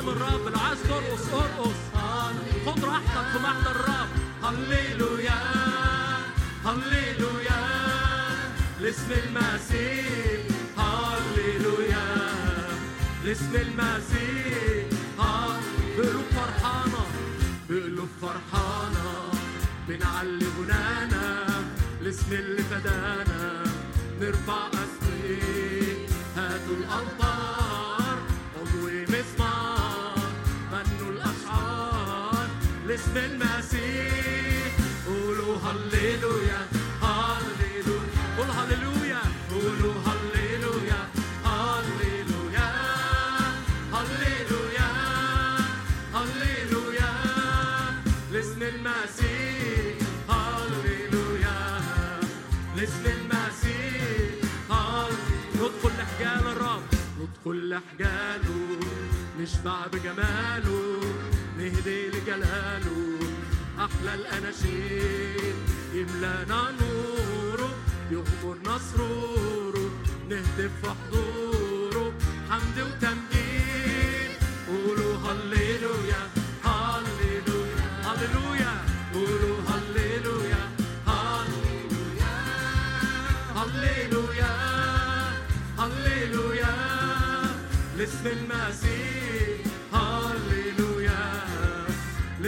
قدام 0.00 0.08
الرب 0.08 0.48
لو 0.48 0.60
عايز 0.60 0.82
ترقص 0.82 1.34
ارقص 1.34 1.80
خد 2.66 2.84
راحتك 2.84 3.32
في 3.32 3.38
محضر 3.38 3.70
الرب. 3.70 4.08
هللويا 4.44 5.40
هللويا. 6.64 7.60
لاسم 8.80 9.12
المسيح 9.12 10.40
هللويا. 10.78 12.06
لاسم 13.24 13.56
المسيح 13.56 14.86
بقلوب 15.98 16.24
فرحانة 16.36 17.06
بقلوب 17.70 18.08
فرحانة. 18.22 19.30
بنعلي 19.88 20.46
غنانا 20.58 21.46
لاسم 22.02 22.32
اللي 22.32 22.62
فدانا. 22.62 23.64
نرفع 24.20 24.68
أسوي 24.68 25.38
هاتوا 26.36 26.76
الأنطار 26.76 27.89
لاسم 32.90 33.16
المسيح. 33.16 34.76
قولوا 35.06 35.56
هللويا 35.56 36.60
هللويا. 37.02 38.00
قول 38.36 38.50
هللويا. 38.50 39.22
قولوا 39.50 39.94
هللويا 40.06 41.00
هللويا. 41.44 42.68
هللويا 43.94 44.90
هللويا. 46.14 47.12
لاسم 48.32 48.62
المسيح 48.62 49.96
هللويا. 50.30 51.58
لاسم 52.76 53.04
المسيح 53.06 54.50
ندخل 55.54 55.92
لحجال 55.98 56.46
الرب 56.52 56.82
ندخل 57.20 57.68
لحجاله 57.68 58.80
نشبع 59.40 59.86
بجماله. 59.86 61.00
نهدي 61.60 62.08
لجلاله 62.08 63.18
أحلى 63.78 64.14
الأناشيد 64.14 65.56
يملانا 65.94 66.62
نوره 66.80 67.74
يغمرنا 68.10 68.78
سروره 68.78 69.90
نهتف 70.30 70.72
في 70.82 70.88
حضوره 70.88 72.12
حمد 72.50 72.78
وتمجيد. 72.78 74.30
قولوا 74.68 75.14
هللويا 75.16 76.22
هللويا 76.64 77.84
هللويا. 78.06 78.72
قولوا 79.14 79.58
هللويا 79.68 80.62
هللويا 81.06 82.36
هللويا 83.56 84.52
هللويا. 85.78 86.74
لاسم 87.98 88.26
المسيح 88.26 89.19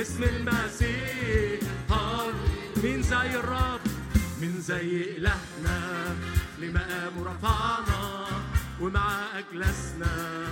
لاسم 0.03 0.22
المسيح. 0.22 1.61
مين 2.82 3.03
زي 3.03 3.36
الرب 3.38 3.80
مين 4.40 4.61
زي 4.61 5.16
إلهنا. 5.16 6.16
لمقام 6.59 7.24
رفعنا 7.24 8.26
ومع 8.80 9.09
أجلسنا 9.38 10.46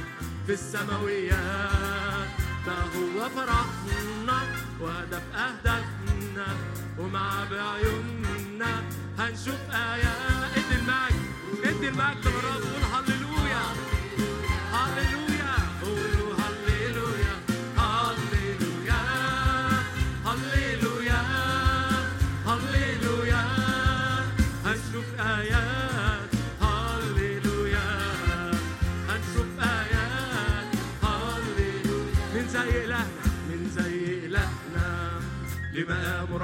في 0.47 0.53
السماويات. 0.53 2.29
ده 2.67 2.73
هو 2.73 3.29
فرحنا 3.29 4.39
وهدف 4.81 5.23
أهدافنا. 5.35 6.47
ومع 6.99 7.45
بعيوننا 7.51 8.83
هنشوف 9.19 9.61
آيات 9.71 10.51
ادي 10.57 10.75
المجد. 10.81 11.23
ادي 11.65 11.89
المجد 11.89 12.27
للرب 12.27 12.63
قول 12.63 12.85
هللويا. 12.95 13.20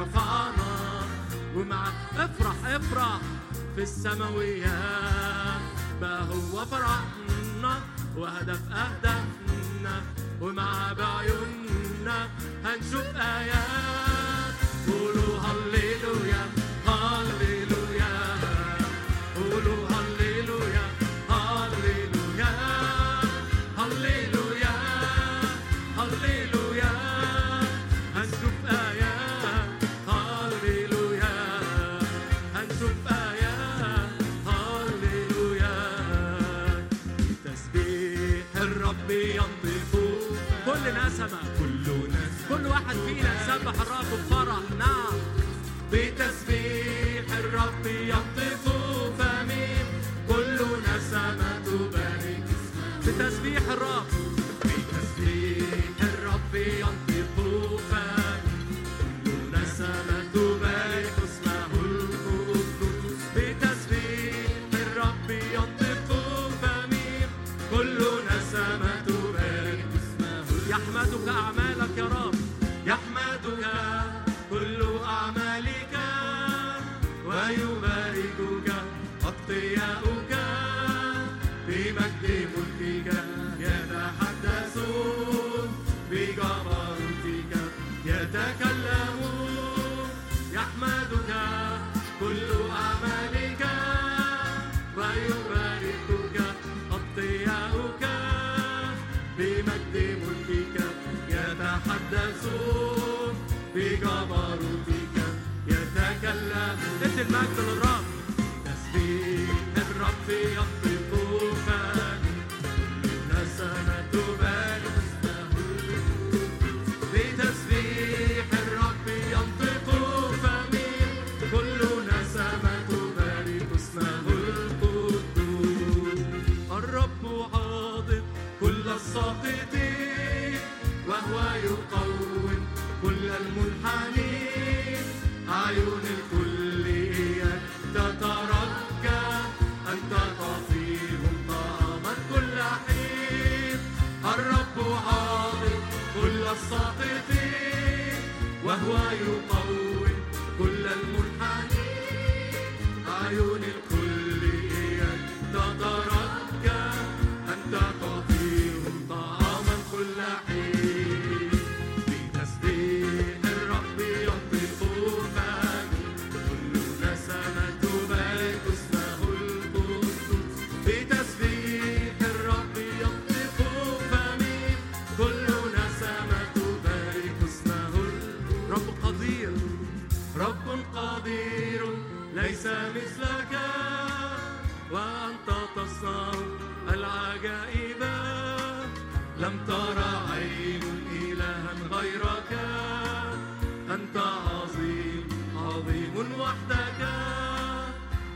رفعنا 0.06 1.06
ومع 1.56 1.88
افرح 2.16 2.54
افرح 2.66 3.20
في 3.76 3.82
السماويات 3.82 5.62
ما 6.00 6.18
هو 6.20 6.64
فرحنا 6.64 7.80
وهدف 8.16 8.60
أهدافنا 8.72 10.02
ومع 10.40 10.92
بعيوننا 10.92 12.28
هنشوف 12.64 13.16
آيات. 13.16 14.54
قولوا 14.86 15.38
هللويا. 15.38 16.46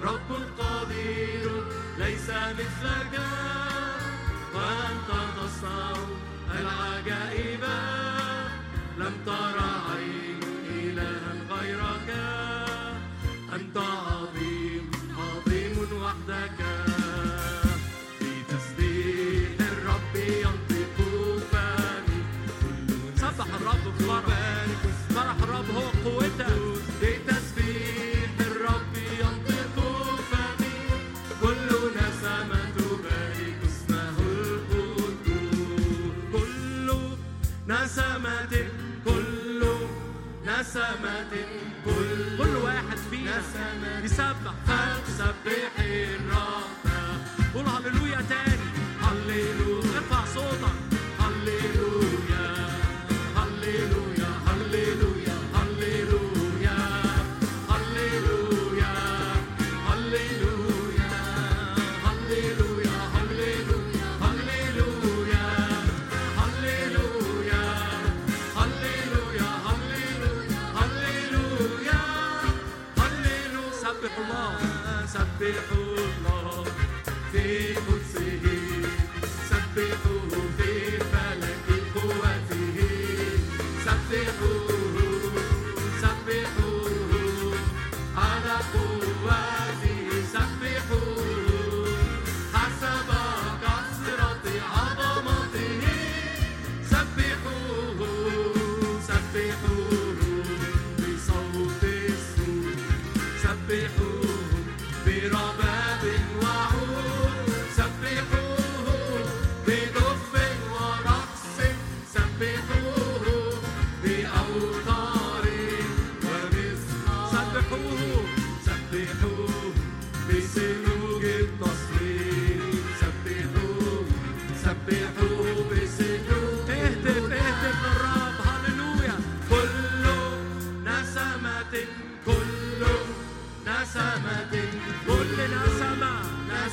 رب 0.02 0.30
قدير 0.58 1.64
ليس 1.98 2.30
مثلك 2.30 3.20
وأنت 4.54 5.10
تصنع 5.36 5.92
العجائب 6.60 7.64
لم 8.98 9.14
تر 9.26 9.58
عيني. 9.90 10.29
نسمة. 40.70 41.30
كل, 41.84 42.38
كل 42.38 42.56
واحد 42.56 42.96
فينا 43.10 43.38
نسمة 43.38 44.04
يسبح 44.04 44.54
فلسبح 44.66 45.69
Thank 75.40 75.56
you. 84.40 84.79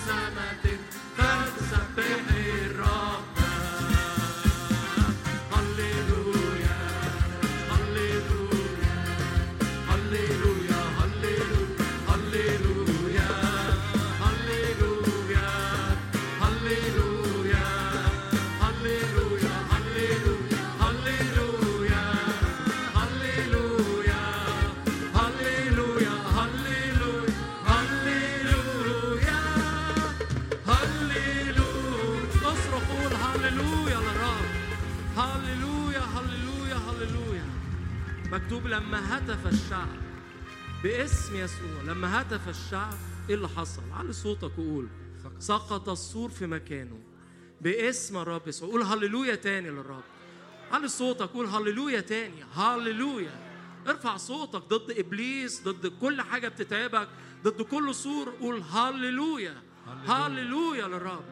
time 0.08 0.38
I 0.38 0.53
think 0.64 0.76
هتف 39.00 39.48
الشعب 39.48 39.98
باسم 40.84 41.36
يسوع 41.36 41.82
لما 41.86 42.22
هتف 42.22 42.50
الشعب 42.50 42.93
إيه 43.30 43.36
اللي 43.36 43.48
حصل؟ 43.48 43.82
على 43.91 44.14
صوتك 44.14 44.60
وقول 44.60 44.88
سقط. 45.39 45.89
السور 45.89 46.30
في 46.30 46.48
مكانه 46.48 47.00
باسم 47.62 48.18
الرب 48.18 48.48
يسوع. 48.48 48.70
قول 48.70 48.82
هللويا 48.82 49.36
تاني 49.36 49.70
للرب. 49.70 50.04
على 50.72 50.88
صوتك 50.88 51.30
قول 51.30 51.45
هللويا 51.45 52.00
تاني. 52.00 52.43
هللويا. 52.54 53.48
ارفع 53.88 54.18
صوتك 54.18 54.64
ضد 54.74 54.91
إبليس 54.98 55.64
ضد 55.64 55.88
كل 55.88 56.22
حاجة 56.22 56.48
بتتعبك 56.48 57.08
ضد 57.43 57.62
كل 57.62 57.95
سور. 57.95 58.30
قول 58.30 58.62
هللويا. 58.62 59.62
هللويا 60.08 60.88
للرب. 60.88 61.26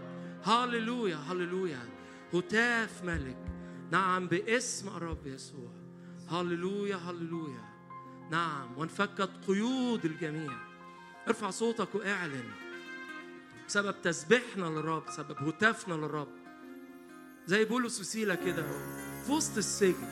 هللويا 0.43 1.15
هللويا. 1.15 1.89
هتاف 2.33 3.03
ملك. 3.03 3.37
نعم 3.91 4.27
باسم 4.27 4.87
الرب 4.87 5.27
يسوع. 5.27 5.84
هللويا 6.29 6.95
هللويا. 6.95 7.75
نعم 8.31 8.77
وانفكت 8.77 9.29
قيود 9.47 10.05
الجميع. 10.05 10.57
ارفع 11.27 11.49
صوتك 11.49 11.95
واعلن. 11.95 12.51
بسبب 13.67 14.01
تسبيحنا 14.01 14.65
للرب 14.65 15.05
بسبب 15.05 15.37
هتافنا 15.37 15.93
للرب. 15.93 16.27
زي 17.47 17.65
بولس 17.65 17.99
وسيلة 17.99 18.35
كده 18.35 18.65
في 19.25 19.31
وسط 19.31 19.57
السجن 19.57 20.07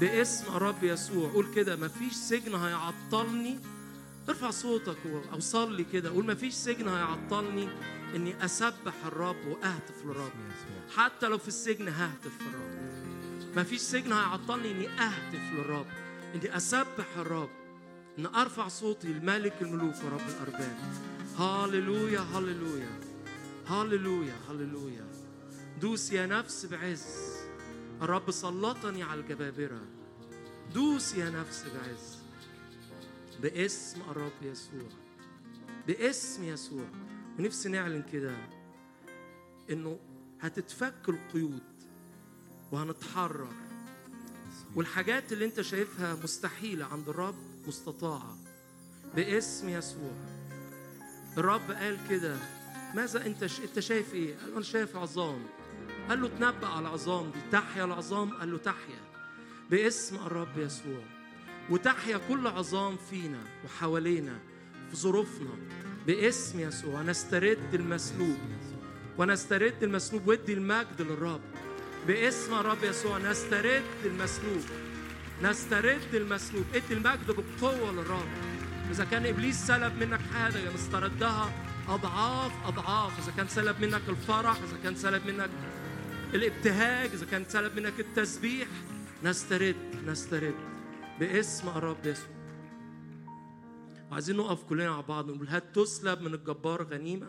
باسم 0.00 0.56
الرب 0.56 0.84
يسوع. 0.84 1.32
قول 1.32 1.54
كده 1.54 1.76
مفيش 1.76 2.12
سجن 2.12 2.54
هيعطلني. 2.54 3.58
ارفع 4.28 4.50
صوتك 4.50 4.96
أو 5.32 5.40
صلي 5.40 5.84
كده 5.84 6.10
قول 6.10 6.26
مفيش 6.26 6.54
سجن 6.54 6.88
هيعطلني 6.88 7.68
إني 8.14 8.44
أسبح 8.44 8.94
الرب 9.06 9.46
وأهتف 9.46 10.04
للرب. 10.04 10.32
حتى 10.96 11.28
لو 11.28 11.38
في 11.38 11.48
السجن 11.48 11.88
ههتف 11.88 12.38
في 12.38 12.46
الرب 12.46 12.71
للرب 13.52 13.58
مفيش 13.58 13.80
سجن 13.80 14.12
هيعطلني 14.12 14.70
إني 14.70 14.88
أهتف 14.88 15.52
للرب 15.52 15.86
إني 16.34 16.56
أسبح 16.56 17.16
الرب 17.16 17.50
إن 18.18 18.26
أرفع 18.26 18.68
صوتي 18.68 19.08
لملك 19.08 19.62
الملوك 19.62 19.94
ورب 20.04 20.20
الأرباب. 20.28 20.76
هاليلويا 21.38 22.20
هاليلويا 22.20 23.00
هاليلويا 23.66 24.34
هاليلويا 24.48 25.06
دوس 25.80 26.12
يا 26.12 26.26
نفس 26.26 26.66
بعز. 26.66 27.04
الرب 28.02 28.30
سلطني 28.30 29.02
على 29.02 29.20
الجبابرة. 29.20 29.80
دوس 30.74 31.14
يا 31.14 31.30
نفس 31.30 31.64
بعز. 31.64 32.18
باسم 33.42 34.00
الرب 34.10 34.42
يسوع. 34.42 34.88
باسم 35.86 36.44
يسوع. 36.44 36.86
ونفسي 37.38 37.68
نعلن 37.68 38.02
كده 38.12 38.36
إنه 39.70 39.98
هتتفك 40.40 41.08
القيود. 41.08 41.71
وهنتحرر. 42.72 43.48
والحاجات 44.74 45.32
اللي 45.32 45.44
انت 45.44 45.60
شايفها 45.60 46.16
مستحيلة 46.22 46.84
عند 46.84 47.08
الرب 47.08 47.34
مستطاعة 47.66 48.38
باسم 49.16 49.68
يسوع. 49.68 50.12
الرب 51.38 51.70
قال 51.70 51.98
كده 52.10 52.36
ماذا 52.94 53.26
انت 53.26 53.46
ش... 53.46 53.60
انت 53.60 53.80
شايف 53.80 54.14
إيه؟ 54.14 54.36
قال 54.36 54.52
أنا 54.52 54.62
شايف 54.62 54.96
عظام. 54.96 55.42
قال 56.08 56.22
له 56.22 56.28
تنبأ 56.28 56.66
على 56.66 56.80
العظام 56.80 57.30
دي. 57.30 57.38
تحيا 57.52 57.84
العظام؟ 57.84 58.30
قال 58.30 58.52
له 58.52 58.58
تحيا. 58.58 59.00
باسم 59.70 60.16
الرب 60.16 60.58
يسوع. 60.58 61.02
وتحيا 61.70 62.20
كل 62.28 62.46
عظام 62.46 62.96
فينا 63.10 63.44
وحوالينا 63.64 64.38
في 64.90 64.96
ظروفنا. 64.96 65.54
باسم 66.06 66.60
يسوع. 66.60 67.02
نسترد 67.02 67.74
المسلوب. 67.74 68.38
ونسترد 69.18 69.82
المسلوب 69.82 70.28
ودي 70.28 70.52
المجد 70.52 71.02
للرب. 71.02 71.40
باسم 72.06 72.54
الرب 72.54 72.84
يسوع 72.84 73.18
نسترد 73.18 73.82
المسلوب. 74.04 74.62
نسترد 75.42 76.14
المسلوب. 76.14 76.64
ادي 76.74 76.94
المجد 76.94 77.26
بالقوه 77.26 77.92
للرب. 77.92 78.28
إذا 78.90 79.04
كان 79.04 79.26
إبليس 79.26 79.66
سلب 79.66 79.92
منك 80.00 80.20
حاجة 80.34 80.74
نستردها 80.74 81.52
أضعاف 81.88 82.52
أضعاف. 82.66 83.18
إذا 83.18 83.32
كان 83.36 83.48
سلب 83.48 83.80
منك 83.80 84.02
الفرح 84.08 84.56
إذا 84.56 84.76
كان 84.82 84.94
سلب 84.94 85.26
منك 85.26 85.50
الابتهاج 86.34 87.10
إذا 87.12 87.26
كان 87.26 87.44
سلب 87.48 87.76
منك 87.76 88.00
التسبيح 88.00 88.68
نسترد 89.24 89.76
نسترد 90.06 90.54
باسم 91.20 91.68
الرب 91.68 92.06
يسوع. 92.06 92.26
وعايزين 94.10 94.36
نقف 94.36 94.62
كلنا 94.62 94.90
مع 94.90 95.00
بعض 95.00 95.28
ونقول 95.28 95.48
هل 95.48 95.62
تسلب 95.72 96.20
من 96.20 96.34
الجبار 96.34 96.82
غنيمة؟ 96.82 97.26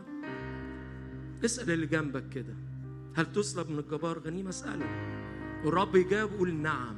اسأل 1.46 1.72
اللي 1.72 1.86
جنبك 1.86 2.30
كده. 2.30 2.73
هل 3.16 3.32
تسلب 3.32 3.70
من 3.70 3.80
الجبار 3.80 4.20
غنيمة؟ 4.20 4.50
اسأله. 4.50 4.86
والرب 5.66 5.96
يجاوب 5.96 6.32
قول 6.32 6.54
نعم. 6.54 6.96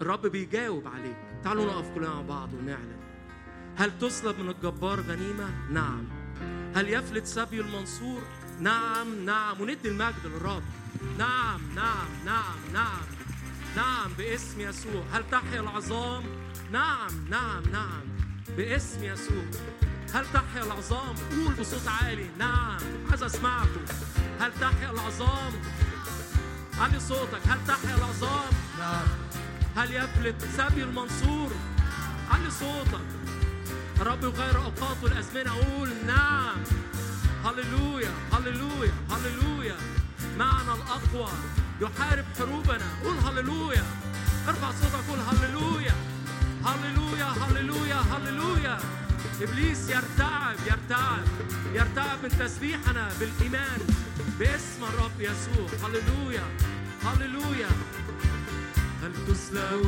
الرب 0.00 0.26
بيجاوب 0.26 0.88
عليك. 0.88 1.16
تعالوا 1.44 1.64
نقف 1.64 1.94
كلنا 1.94 2.08
مع 2.08 2.22
بعض 2.22 2.54
ونعلن. 2.54 2.96
هل 3.76 3.98
تسلب 3.98 4.40
من 4.40 4.48
الجبار 4.48 5.00
غنيمة؟ 5.00 5.70
نعم. 5.70 6.04
هل 6.74 6.88
يفلت 6.88 7.26
سبي 7.26 7.60
المنصور؟ 7.60 8.22
نعم 8.60 9.24
نعم. 9.24 9.60
وندي 9.60 9.88
المجد 9.88 10.14
للرب. 10.24 10.62
نعم 11.18 11.60
نعم 11.74 12.08
نعم 12.24 12.58
نعم. 12.72 13.02
نعم 13.76 14.10
باسم 14.18 14.60
يسوع. 14.60 15.02
هل 15.12 15.22
تحيا 15.30 15.60
العظام؟ 15.60 16.24
نعم 16.72 17.10
نعم 17.30 17.62
نعم. 17.72 18.02
باسم 18.56 19.04
يسوع. 19.04 19.44
هل 20.14 20.26
تحيا 20.34 20.62
العظام؟ 20.62 21.14
قول 21.30 21.54
بصوت 21.54 21.88
عالي. 21.88 22.30
نعم 22.38 22.78
عايز 23.10 23.22
أسمعكم. 23.22 23.84
هل 24.40 24.52
تحيا 24.60 24.90
العظام؟ 24.90 25.52
علي 26.80 27.00
صوتك. 27.00 27.40
هل 27.48 27.58
تحيا 27.66 27.96
العظام؟ 27.96 28.52
نعم. 28.78 29.06
هل 29.76 29.94
يفلت 29.94 30.44
سبي 30.56 30.82
المنصور؟ 30.82 31.50
علي 32.30 32.50
صوتك. 32.50 33.06
الرب 34.00 34.24
يغير 34.24 34.56
اوقات 34.56 34.96
والازمنه 35.02 35.50
قول 35.50 35.90
نعم. 36.06 36.56
هللويا 37.44 38.10
هللويا 38.32 38.92
هللويا. 39.10 39.76
معنا 40.38 40.74
الأقوى 40.74 41.28
يحارب 41.80 42.24
حروبنا. 42.38 42.86
قول 43.04 43.16
هللويا. 43.18 43.84
ارفع 44.48 44.70
صوتك 44.70 45.08
قول 45.08 45.18
هللويا. 45.18 45.94
هللويا 46.64 47.24
هللويا 47.24 47.96
هللويا. 47.96 48.78
إبليس 49.42 49.90
يرتعب 49.90 50.56
يرتعب 50.66 51.24
يرتعب 51.74 52.18
من 52.22 52.28
تسبيحنا 52.28 53.08
بالإيمان. 53.20 53.80
باسم 54.38 54.84
الرب 54.84 55.20
يسوع. 55.20 55.68
هللويا 55.84 56.44
هللويا. 57.04 57.70
هل 59.02 59.12
تسلب 59.28 59.86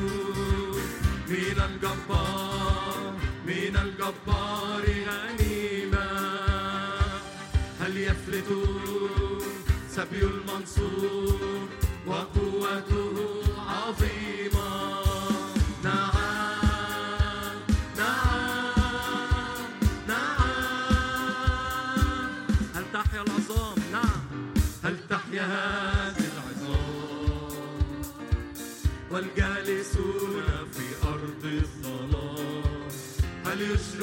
من 1.28 1.58
الجبار 1.68 3.14
من 3.46 3.76
الجبار 3.76 4.84
غنيمة. 5.08 6.08
هل 7.80 7.96
يفلت 7.96 8.50
سبي 9.90 10.22
المنصور 10.22 11.68
وقوته؟ 12.06 13.03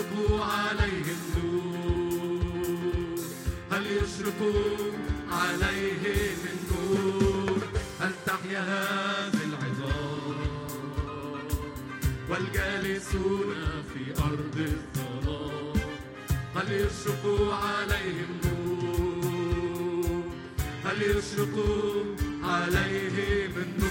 يشرق 0.02 0.42
عليهم 0.44 1.22
نور 1.38 3.20
هل 3.72 3.86
يشرق 3.86 4.42
عليهم 5.32 6.38
النور؟ 6.54 7.62
هل 8.00 8.12
تحيا 8.26 8.60
هذه 8.60 9.44
العظام؟ 9.44 10.36
والجالسون 12.30 13.56
في 13.94 14.22
أرض 14.24 14.58
الظلام. 14.58 15.74
هل 16.56 16.72
يشرق 16.72 17.54
عليهم 17.54 18.32
نور 18.46 20.24
هل 20.86 21.02
يشرق 21.02 21.56
عليهم 22.44 23.54
النور؟ 23.58 23.91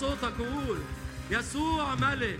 صوتك 0.00 0.40
وقول 0.40 0.78
يسوع 1.30 1.94
ملك. 1.94 2.38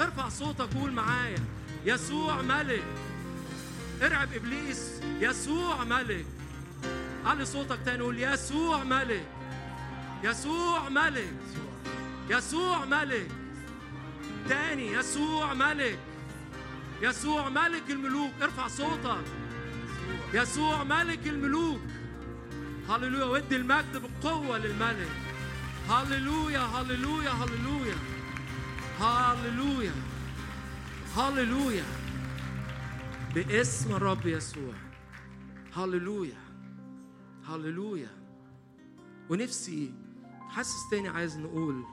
ارفع 0.00 0.28
صوتك 0.28 0.68
وقول 0.76 0.92
معايا. 0.92 1.38
يسوع 1.84 2.42
ملك. 2.42 2.84
ارعب 4.02 4.32
إبليس. 4.32 5.00
يسوع 5.20 5.84
ملك. 5.84 6.26
علي 7.24 7.44
صوتك 7.44 7.78
تاني 7.84 8.02
قول 8.02 8.22
يسوع 8.22 8.84
ملك. 8.84 9.26
يسوع 10.24 10.88
ملك. 10.88 11.32
يسوع 12.30 12.84
ملك. 12.84 13.28
تاني 14.48 14.92
يسوع 14.92 15.54
ملك. 15.54 15.98
يسوع 17.02 17.48
ملك 17.48 17.90
الملوك. 17.90 18.32
ارفع 18.42 18.68
صوتك. 18.68 19.24
يسوع 20.34 20.84
ملك 20.84 21.26
الملوك. 21.26 21.80
هللويا. 22.88 23.24
ودي 23.24 23.56
المجد 23.56 24.02
بقوة 24.22 24.58
للملك. 24.58 25.27
هللويا 25.88 26.58
هللويا 26.60 27.30
هللويا 27.30 27.94
هللويا 29.00 29.92
هللويا 31.16 31.84
باسم 33.34 33.94
الرب 33.94 34.26
يسوع 34.26 34.74
هللويا 35.76 36.38
هللويا 37.44 38.10
ونفسي 39.30 39.94
حاسس 40.48 40.90
تاني 40.90 41.08
عايز 41.08 41.38
نقول 41.38 41.84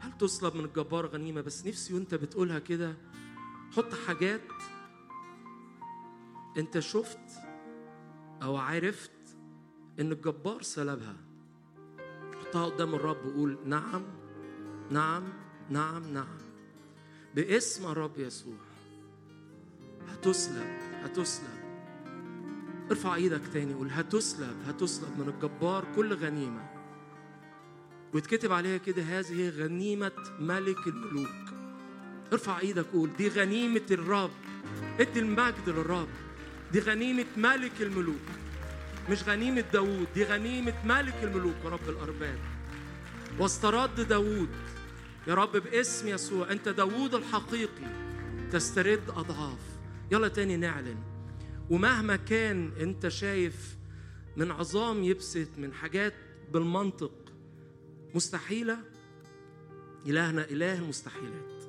هل 0.00 0.18
تصلب 0.18 0.54
من 0.56 0.64
الجبار 0.64 1.06
غنيمة 1.06 1.40
بس 1.40 1.66
نفسي 1.66 1.94
وانت 1.94 2.14
بتقولها 2.14 2.58
كده 2.58 2.96
حط 3.76 3.94
حاجات 4.06 4.40
انت 6.56 6.78
شفت 6.78 7.30
أو 8.42 8.56
عرفت 8.56 9.36
ان 10.00 10.12
الجبار 10.12 10.62
سلبها 10.62 11.27
حطها 12.48 12.66
قدام 12.66 12.94
الرب 12.94 13.26
وقول 13.26 13.58
نعم 13.64 14.02
نعم 14.90 15.22
نعم 15.70 16.12
نعم. 16.12 16.38
باسم 17.34 17.86
الرب 17.86 18.18
يسوع. 18.18 18.56
هتسلب 20.08 20.66
هتسلب. 21.04 21.58
ارفع 22.90 23.14
إيدك 23.14 23.40
تاني 23.52 23.74
قول 23.74 23.88
هتسلب 23.90 24.56
هتسلب 24.66 25.18
من 25.18 25.28
الجبار 25.28 25.84
كل 25.96 26.14
غنيمة. 26.14 26.70
ويتكتب 28.14 28.52
عليها 28.52 28.76
كده 28.76 29.02
هذه 29.02 29.48
غنيمة 29.48 30.12
ملك 30.40 30.86
الملوك. 30.86 31.54
ارفع 32.32 32.60
إيدك 32.60 32.86
قول 32.92 33.10
دي 33.18 33.28
غنيمة 33.28 33.86
الرب. 33.90 34.30
ادي 35.00 35.20
المجد 35.20 35.68
للرب. 35.68 36.08
دي 36.72 36.80
غنيمة 36.80 37.26
ملك 37.36 37.82
الملوك. 37.82 38.37
مش 39.10 39.22
غنيمة 39.22 39.64
داوود 39.72 40.06
دي 40.14 40.24
غنيمة 40.24 40.74
ملك 40.84 41.14
الملوك 41.22 41.54
ورب 41.64 41.88
الأرباب. 41.88 42.38
واسترد 43.38 44.00
داوود 44.00 44.48
يا 45.26 45.34
رب 45.34 45.56
باسم 45.56 46.08
يسوع 46.08 46.52
أنت 46.52 46.68
داوود 46.68 47.14
الحقيقي 47.14 48.08
تسترد 48.52 49.10
أضعاف. 49.10 49.78
يلا 50.10 50.28
تاني 50.28 50.56
نعلن. 50.56 50.96
ومهما 51.70 52.16
كان 52.16 52.72
أنت 52.80 53.08
شايف 53.08 53.76
من 54.36 54.50
عظام 54.50 55.04
يبسط 55.04 55.48
من 55.58 55.72
حاجات 55.72 56.14
بالمنطق 56.52 57.12
مستحيلة؟ 58.14 58.78
إلهنا 60.06 60.44
إله 60.44 60.78
المستحيلات 60.78 61.64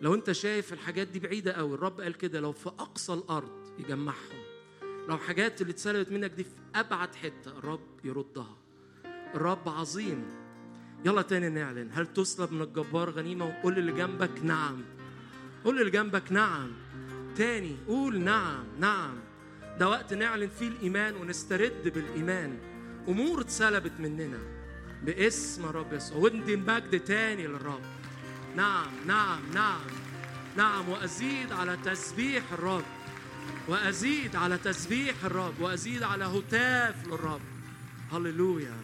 لو 0.00 0.14
أنت 0.14 0.32
شايف 0.32 0.72
الحاجات 0.72 1.08
دي 1.08 1.18
بعيدة 1.18 1.52
أوي 1.52 1.74
الرب 1.74 2.00
قال 2.00 2.14
كده 2.14 2.40
لو 2.40 2.52
في 2.52 2.68
أقصى 2.68 3.12
الأرض 3.12 3.66
يجمعهم. 3.78 4.35
لو 5.08 5.18
حاجات 5.18 5.60
اللي 5.60 5.70
اتسلبت 5.72 6.12
منك 6.12 6.30
دي 6.30 6.44
في 6.44 6.50
أبعد 6.74 7.14
حتة 7.14 7.58
الرب 7.58 7.80
يردها. 8.04 8.56
الرب 9.34 9.68
عظيم. 9.68 10.24
يلا 11.04 11.22
تاني 11.22 11.48
نعلن. 11.48 11.90
هل 11.92 12.06
تسلب 12.06 12.52
من 12.52 12.62
الجبار 12.62 13.10
غنيمة 13.10 13.44
وقول 13.46 13.78
اللي 13.78 13.92
جنبك 13.92 14.42
نعم؟ 14.42 14.84
قول 15.64 15.78
اللي 15.80 15.90
جنبك 15.90 16.32
نعم. 16.32 16.72
تاني 17.36 17.76
قول 17.88 18.20
نعم 18.20 18.64
نعم. 18.80 19.14
ده 19.78 19.88
وقت 19.88 20.14
نعلن 20.14 20.48
فيه 20.48 20.68
الإيمان 20.68 21.14
ونسترد 21.16 21.92
بالإيمان. 21.94 22.58
أمور 23.08 23.40
اتسلبت 23.40 23.92
مننا 23.98 24.38
باسم 25.02 25.64
الرب 25.64 25.92
يسوع. 25.92 26.18
وندي 26.18 26.54
المجد 26.54 27.00
تاني 27.00 27.46
للرب 27.46 27.82
نعم 28.56 28.90
نعم 29.06 29.40
نعم. 29.54 29.80
نعم 30.56 30.88
وأزيد 30.88 31.52
على 31.52 31.76
تسبيح 31.84 32.52
الرب. 32.52 32.84
وأزيد 33.68 34.36
على 34.36 34.58
تسبيح 34.58 35.24
الرب 35.24 35.60
وأزيد 35.60 36.02
على 36.02 36.24
هتاف 36.24 37.06
للرب 37.06 37.40
هللويا. 38.12 38.76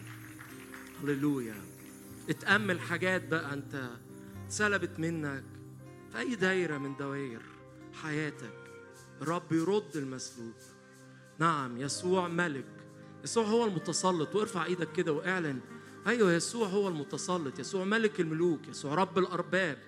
هللويا. 1.03 1.55
اتأمل 2.29 2.81
حاجات 2.81 3.29
بقى 3.29 3.55
أنت 3.55 3.91
اتسلبت 4.47 4.99
منك 4.99 5.45
في 6.13 6.19
أي 6.19 6.35
دايرة 6.35 6.79
من 6.79 6.97
دوائر 6.97 7.41
حياتك. 8.03 8.55
الرب 9.23 9.53
يرد 9.53 9.97
المسلوب. 9.97 10.55
نعم 11.39 11.77
يسوع 11.81 12.29
ملك. 12.29 12.67
يسوع 13.25 13.45
هو 13.45 13.65
المتسلط. 13.65 14.35
وارفع 14.35 14.65
إيدك 14.65 14.93
كده 14.93 15.13
وإعلن. 15.13 15.61
أيوه 16.07 16.33
يسوع 16.33 16.69
هو 16.69 16.89
المتسلط. 16.89 17.59
يسوع 17.59 17.85
ملك 17.85 18.21
الملوك. 18.21 18.69
يسوع 18.69 18.95
رب 18.95 19.19
الأرباب. 19.19 19.79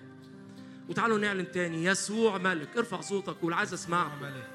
وتعالوا 0.89 1.17
نعلن 1.17 1.51
تاني. 1.51 1.85
يسوع 1.85 2.37
ملك. 2.37 2.77
ارفع 2.77 3.01
صوتك 3.01 3.35
وقول 3.37 3.53
عايز 3.53 3.73
اسمعكم 3.73 4.21
ملك. 4.21 4.54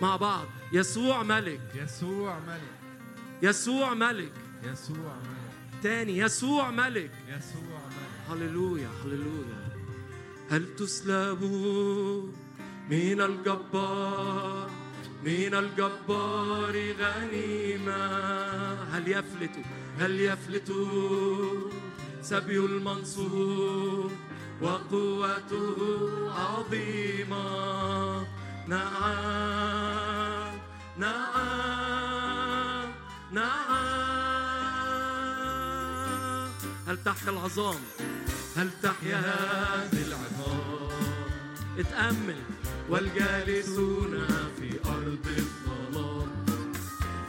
مع 0.00 0.16
بعض. 0.16 0.46
يسوع 0.72 1.22
ملك. 1.22 1.60
يسوع 1.74 2.38
ملك. 2.38 2.78
يسوع 3.42 3.94
ملك. 3.94 4.32
يسوع 4.64 4.96
ملك. 4.96 5.82
تاني 5.82 6.18
يسوع 6.18 6.70
ملك. 6.70 7.10
يسوع 7.28 7.80
ملك. 7.86 8.30
هللويا 8.30 8.88
هللويا. 9.04 9.68
هل 10.50 10.76
تسلب 10.76 11.42
من 12.90 13.20
الجبار؟ 13.20 14.70
من 15.24 15.54
الجبار 15.54 16.92
غنيمة. 17.00 18.02
هل 18.82 19.08
يفلت؟ 19.08 19.56
هل 19.98 20.20
يفلت؟ 20.20 20.72
سبي 22.22 22.58
المنصور 22.58 24.10
وقوته 24.62 25.76
عظيمة. 26.32 28.26
نعم، 28.68 30.58
نعم، 30.98 32.88
نعم، 33.32 33.68
هل 36.88 36.98
تحيا 37.04 37.30
العظام؟ 37.30 37.80
هل 38.56 38.70
تحيا 38.82 39.16
هذه 39.16 40.02
العظام؟ 40.06 40.88
اتأمل 41.78 42.36
والجالسون 42.88 44.26
في 44.60 44.78
أرض 44.86 45.26
الظلام. 45.38 46.44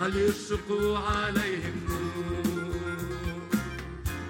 هل 0.01 0.15
يشقوا 0.15 0.97
عليهم 0.97 1.87
نور؟ 1.89 3.19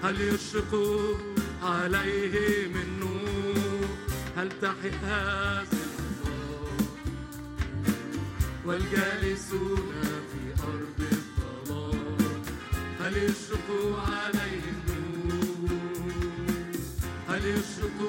هل 0.03 0.21
يشقوا 0.21 1.15
عليهم 1.63 2.75
النور؟ 2.75 3.89
هل 4.37 4.49
تحيا 4.61 4.91
هذه 5.03 5.88
والجالسون 8.65 10.01
في 10.31 10.63
أرض 10.63 10.99
الظلام 11.11 12.43
هل 12.99 13.17
يشرقوا 13.17 13.99
عليهم؟ 14.01 14.79
نور 15.29 16.71
هل 17.29 17.45
يشرق 17.45 17.99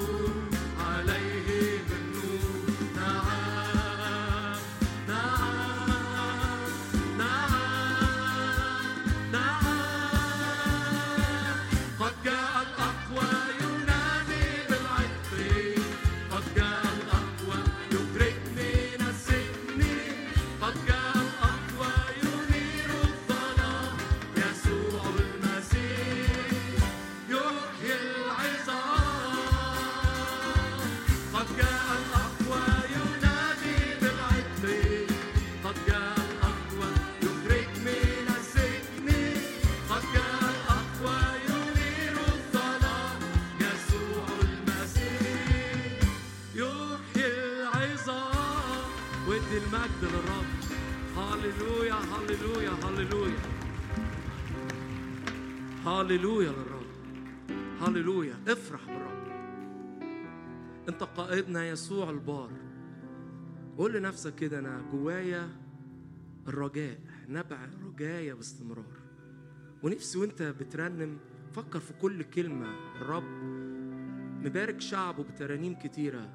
عليهم؟ 0.81 1.30
هللويا 51.61 51.95
هللويا 51.95 52.71
هللويا 52.71 53.39
هللويا 55.87 56.51
للرب 56.51 56.87
هللويا 57.81 58.35
افرح 58.49 58.87
بالرب 58.87 59.21
انت 60.89 61.03
قائدنا 61.03 61.69
يسوع 61.69 62.11
البار. 62.11 62.51
قول 63.79 63.93
لنفسك 63.93 64.35
كده 64.35 64.59
أنا 64.59 64.83
جوايا 64.93 65.49
الرجاء 66.49 66.99
نبع 67.29 67.59
رجاية 67.87 68.35
باستمرار. 68.35 68.97
ونفسي 69.83 70.19
وأنت 70.19 70.43
بترنم 70.43 71.19
فكر 71.53 71.81
في 71.81 71.93
كل 71.93 72.23
كلمة. 72.23 72.67
الرب 73.01 73.43
مبارك 74.45 74.81
شعبه 74.81 75.23
بترانيم 75.23 75.75
كتيرة. 75.75 76.29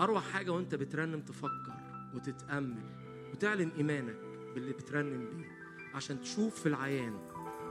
أروع 0.00 0.20
حاجة 0.20 0.50
وأنت 0.50 0.74
بترنم 0.74 1.20
تفكر 1.20 1.74
وتتأمل 2.14 2.84
وتعلن 3.32 3.70
إيمانك. 3.78 4.27
اللي 4.58 4.72
بترنم 4.72 5.26
بيه 5.36 5.48
عشان 5.94 6.20
تشوف 6.20 6.60
في 6.60 6.66
العيان 6.66 7.18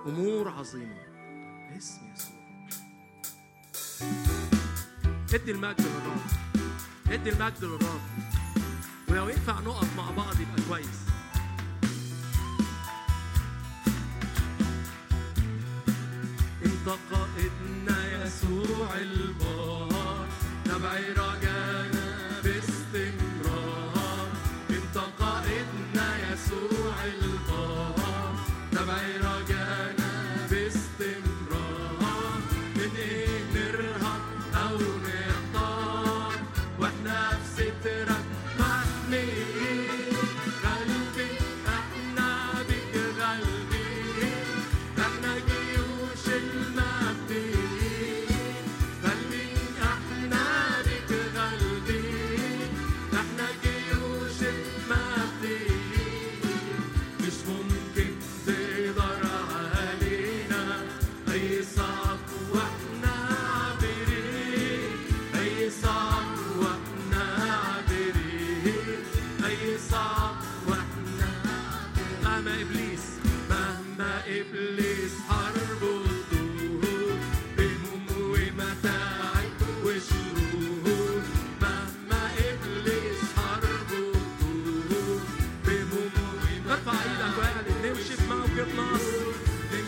أمور 0.05 0.49
عظيمة. 0.49 1.03
باسم 1.71 2.13
يسوع. 2.15 2.37
ادي 5.33 5.51
المجد 5.51 5.81
للرب. 5.81 6.21
ادي 7.11 7.29
المجد 7.29 7.63
للرب. 7.63 8.01
ولو 9.09 9.29
ينفع 9.29 9.59
نقف 9.59 9.97
مع 9.97 10.11
بعض 10.11 10.35
يبقى 10.41 10.69
كويس. 10.69 11.07
انت 16.65 16.89
قائدنا 17.11 18.25
يسوع 18.25 18.97
البار. 18.97 20.27
نبعد 20.67 21.16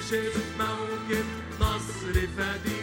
شبت 0.09 0.35
موكب 0.59 1.25
نصر 1.61 2.13
فديك 2.13 2.78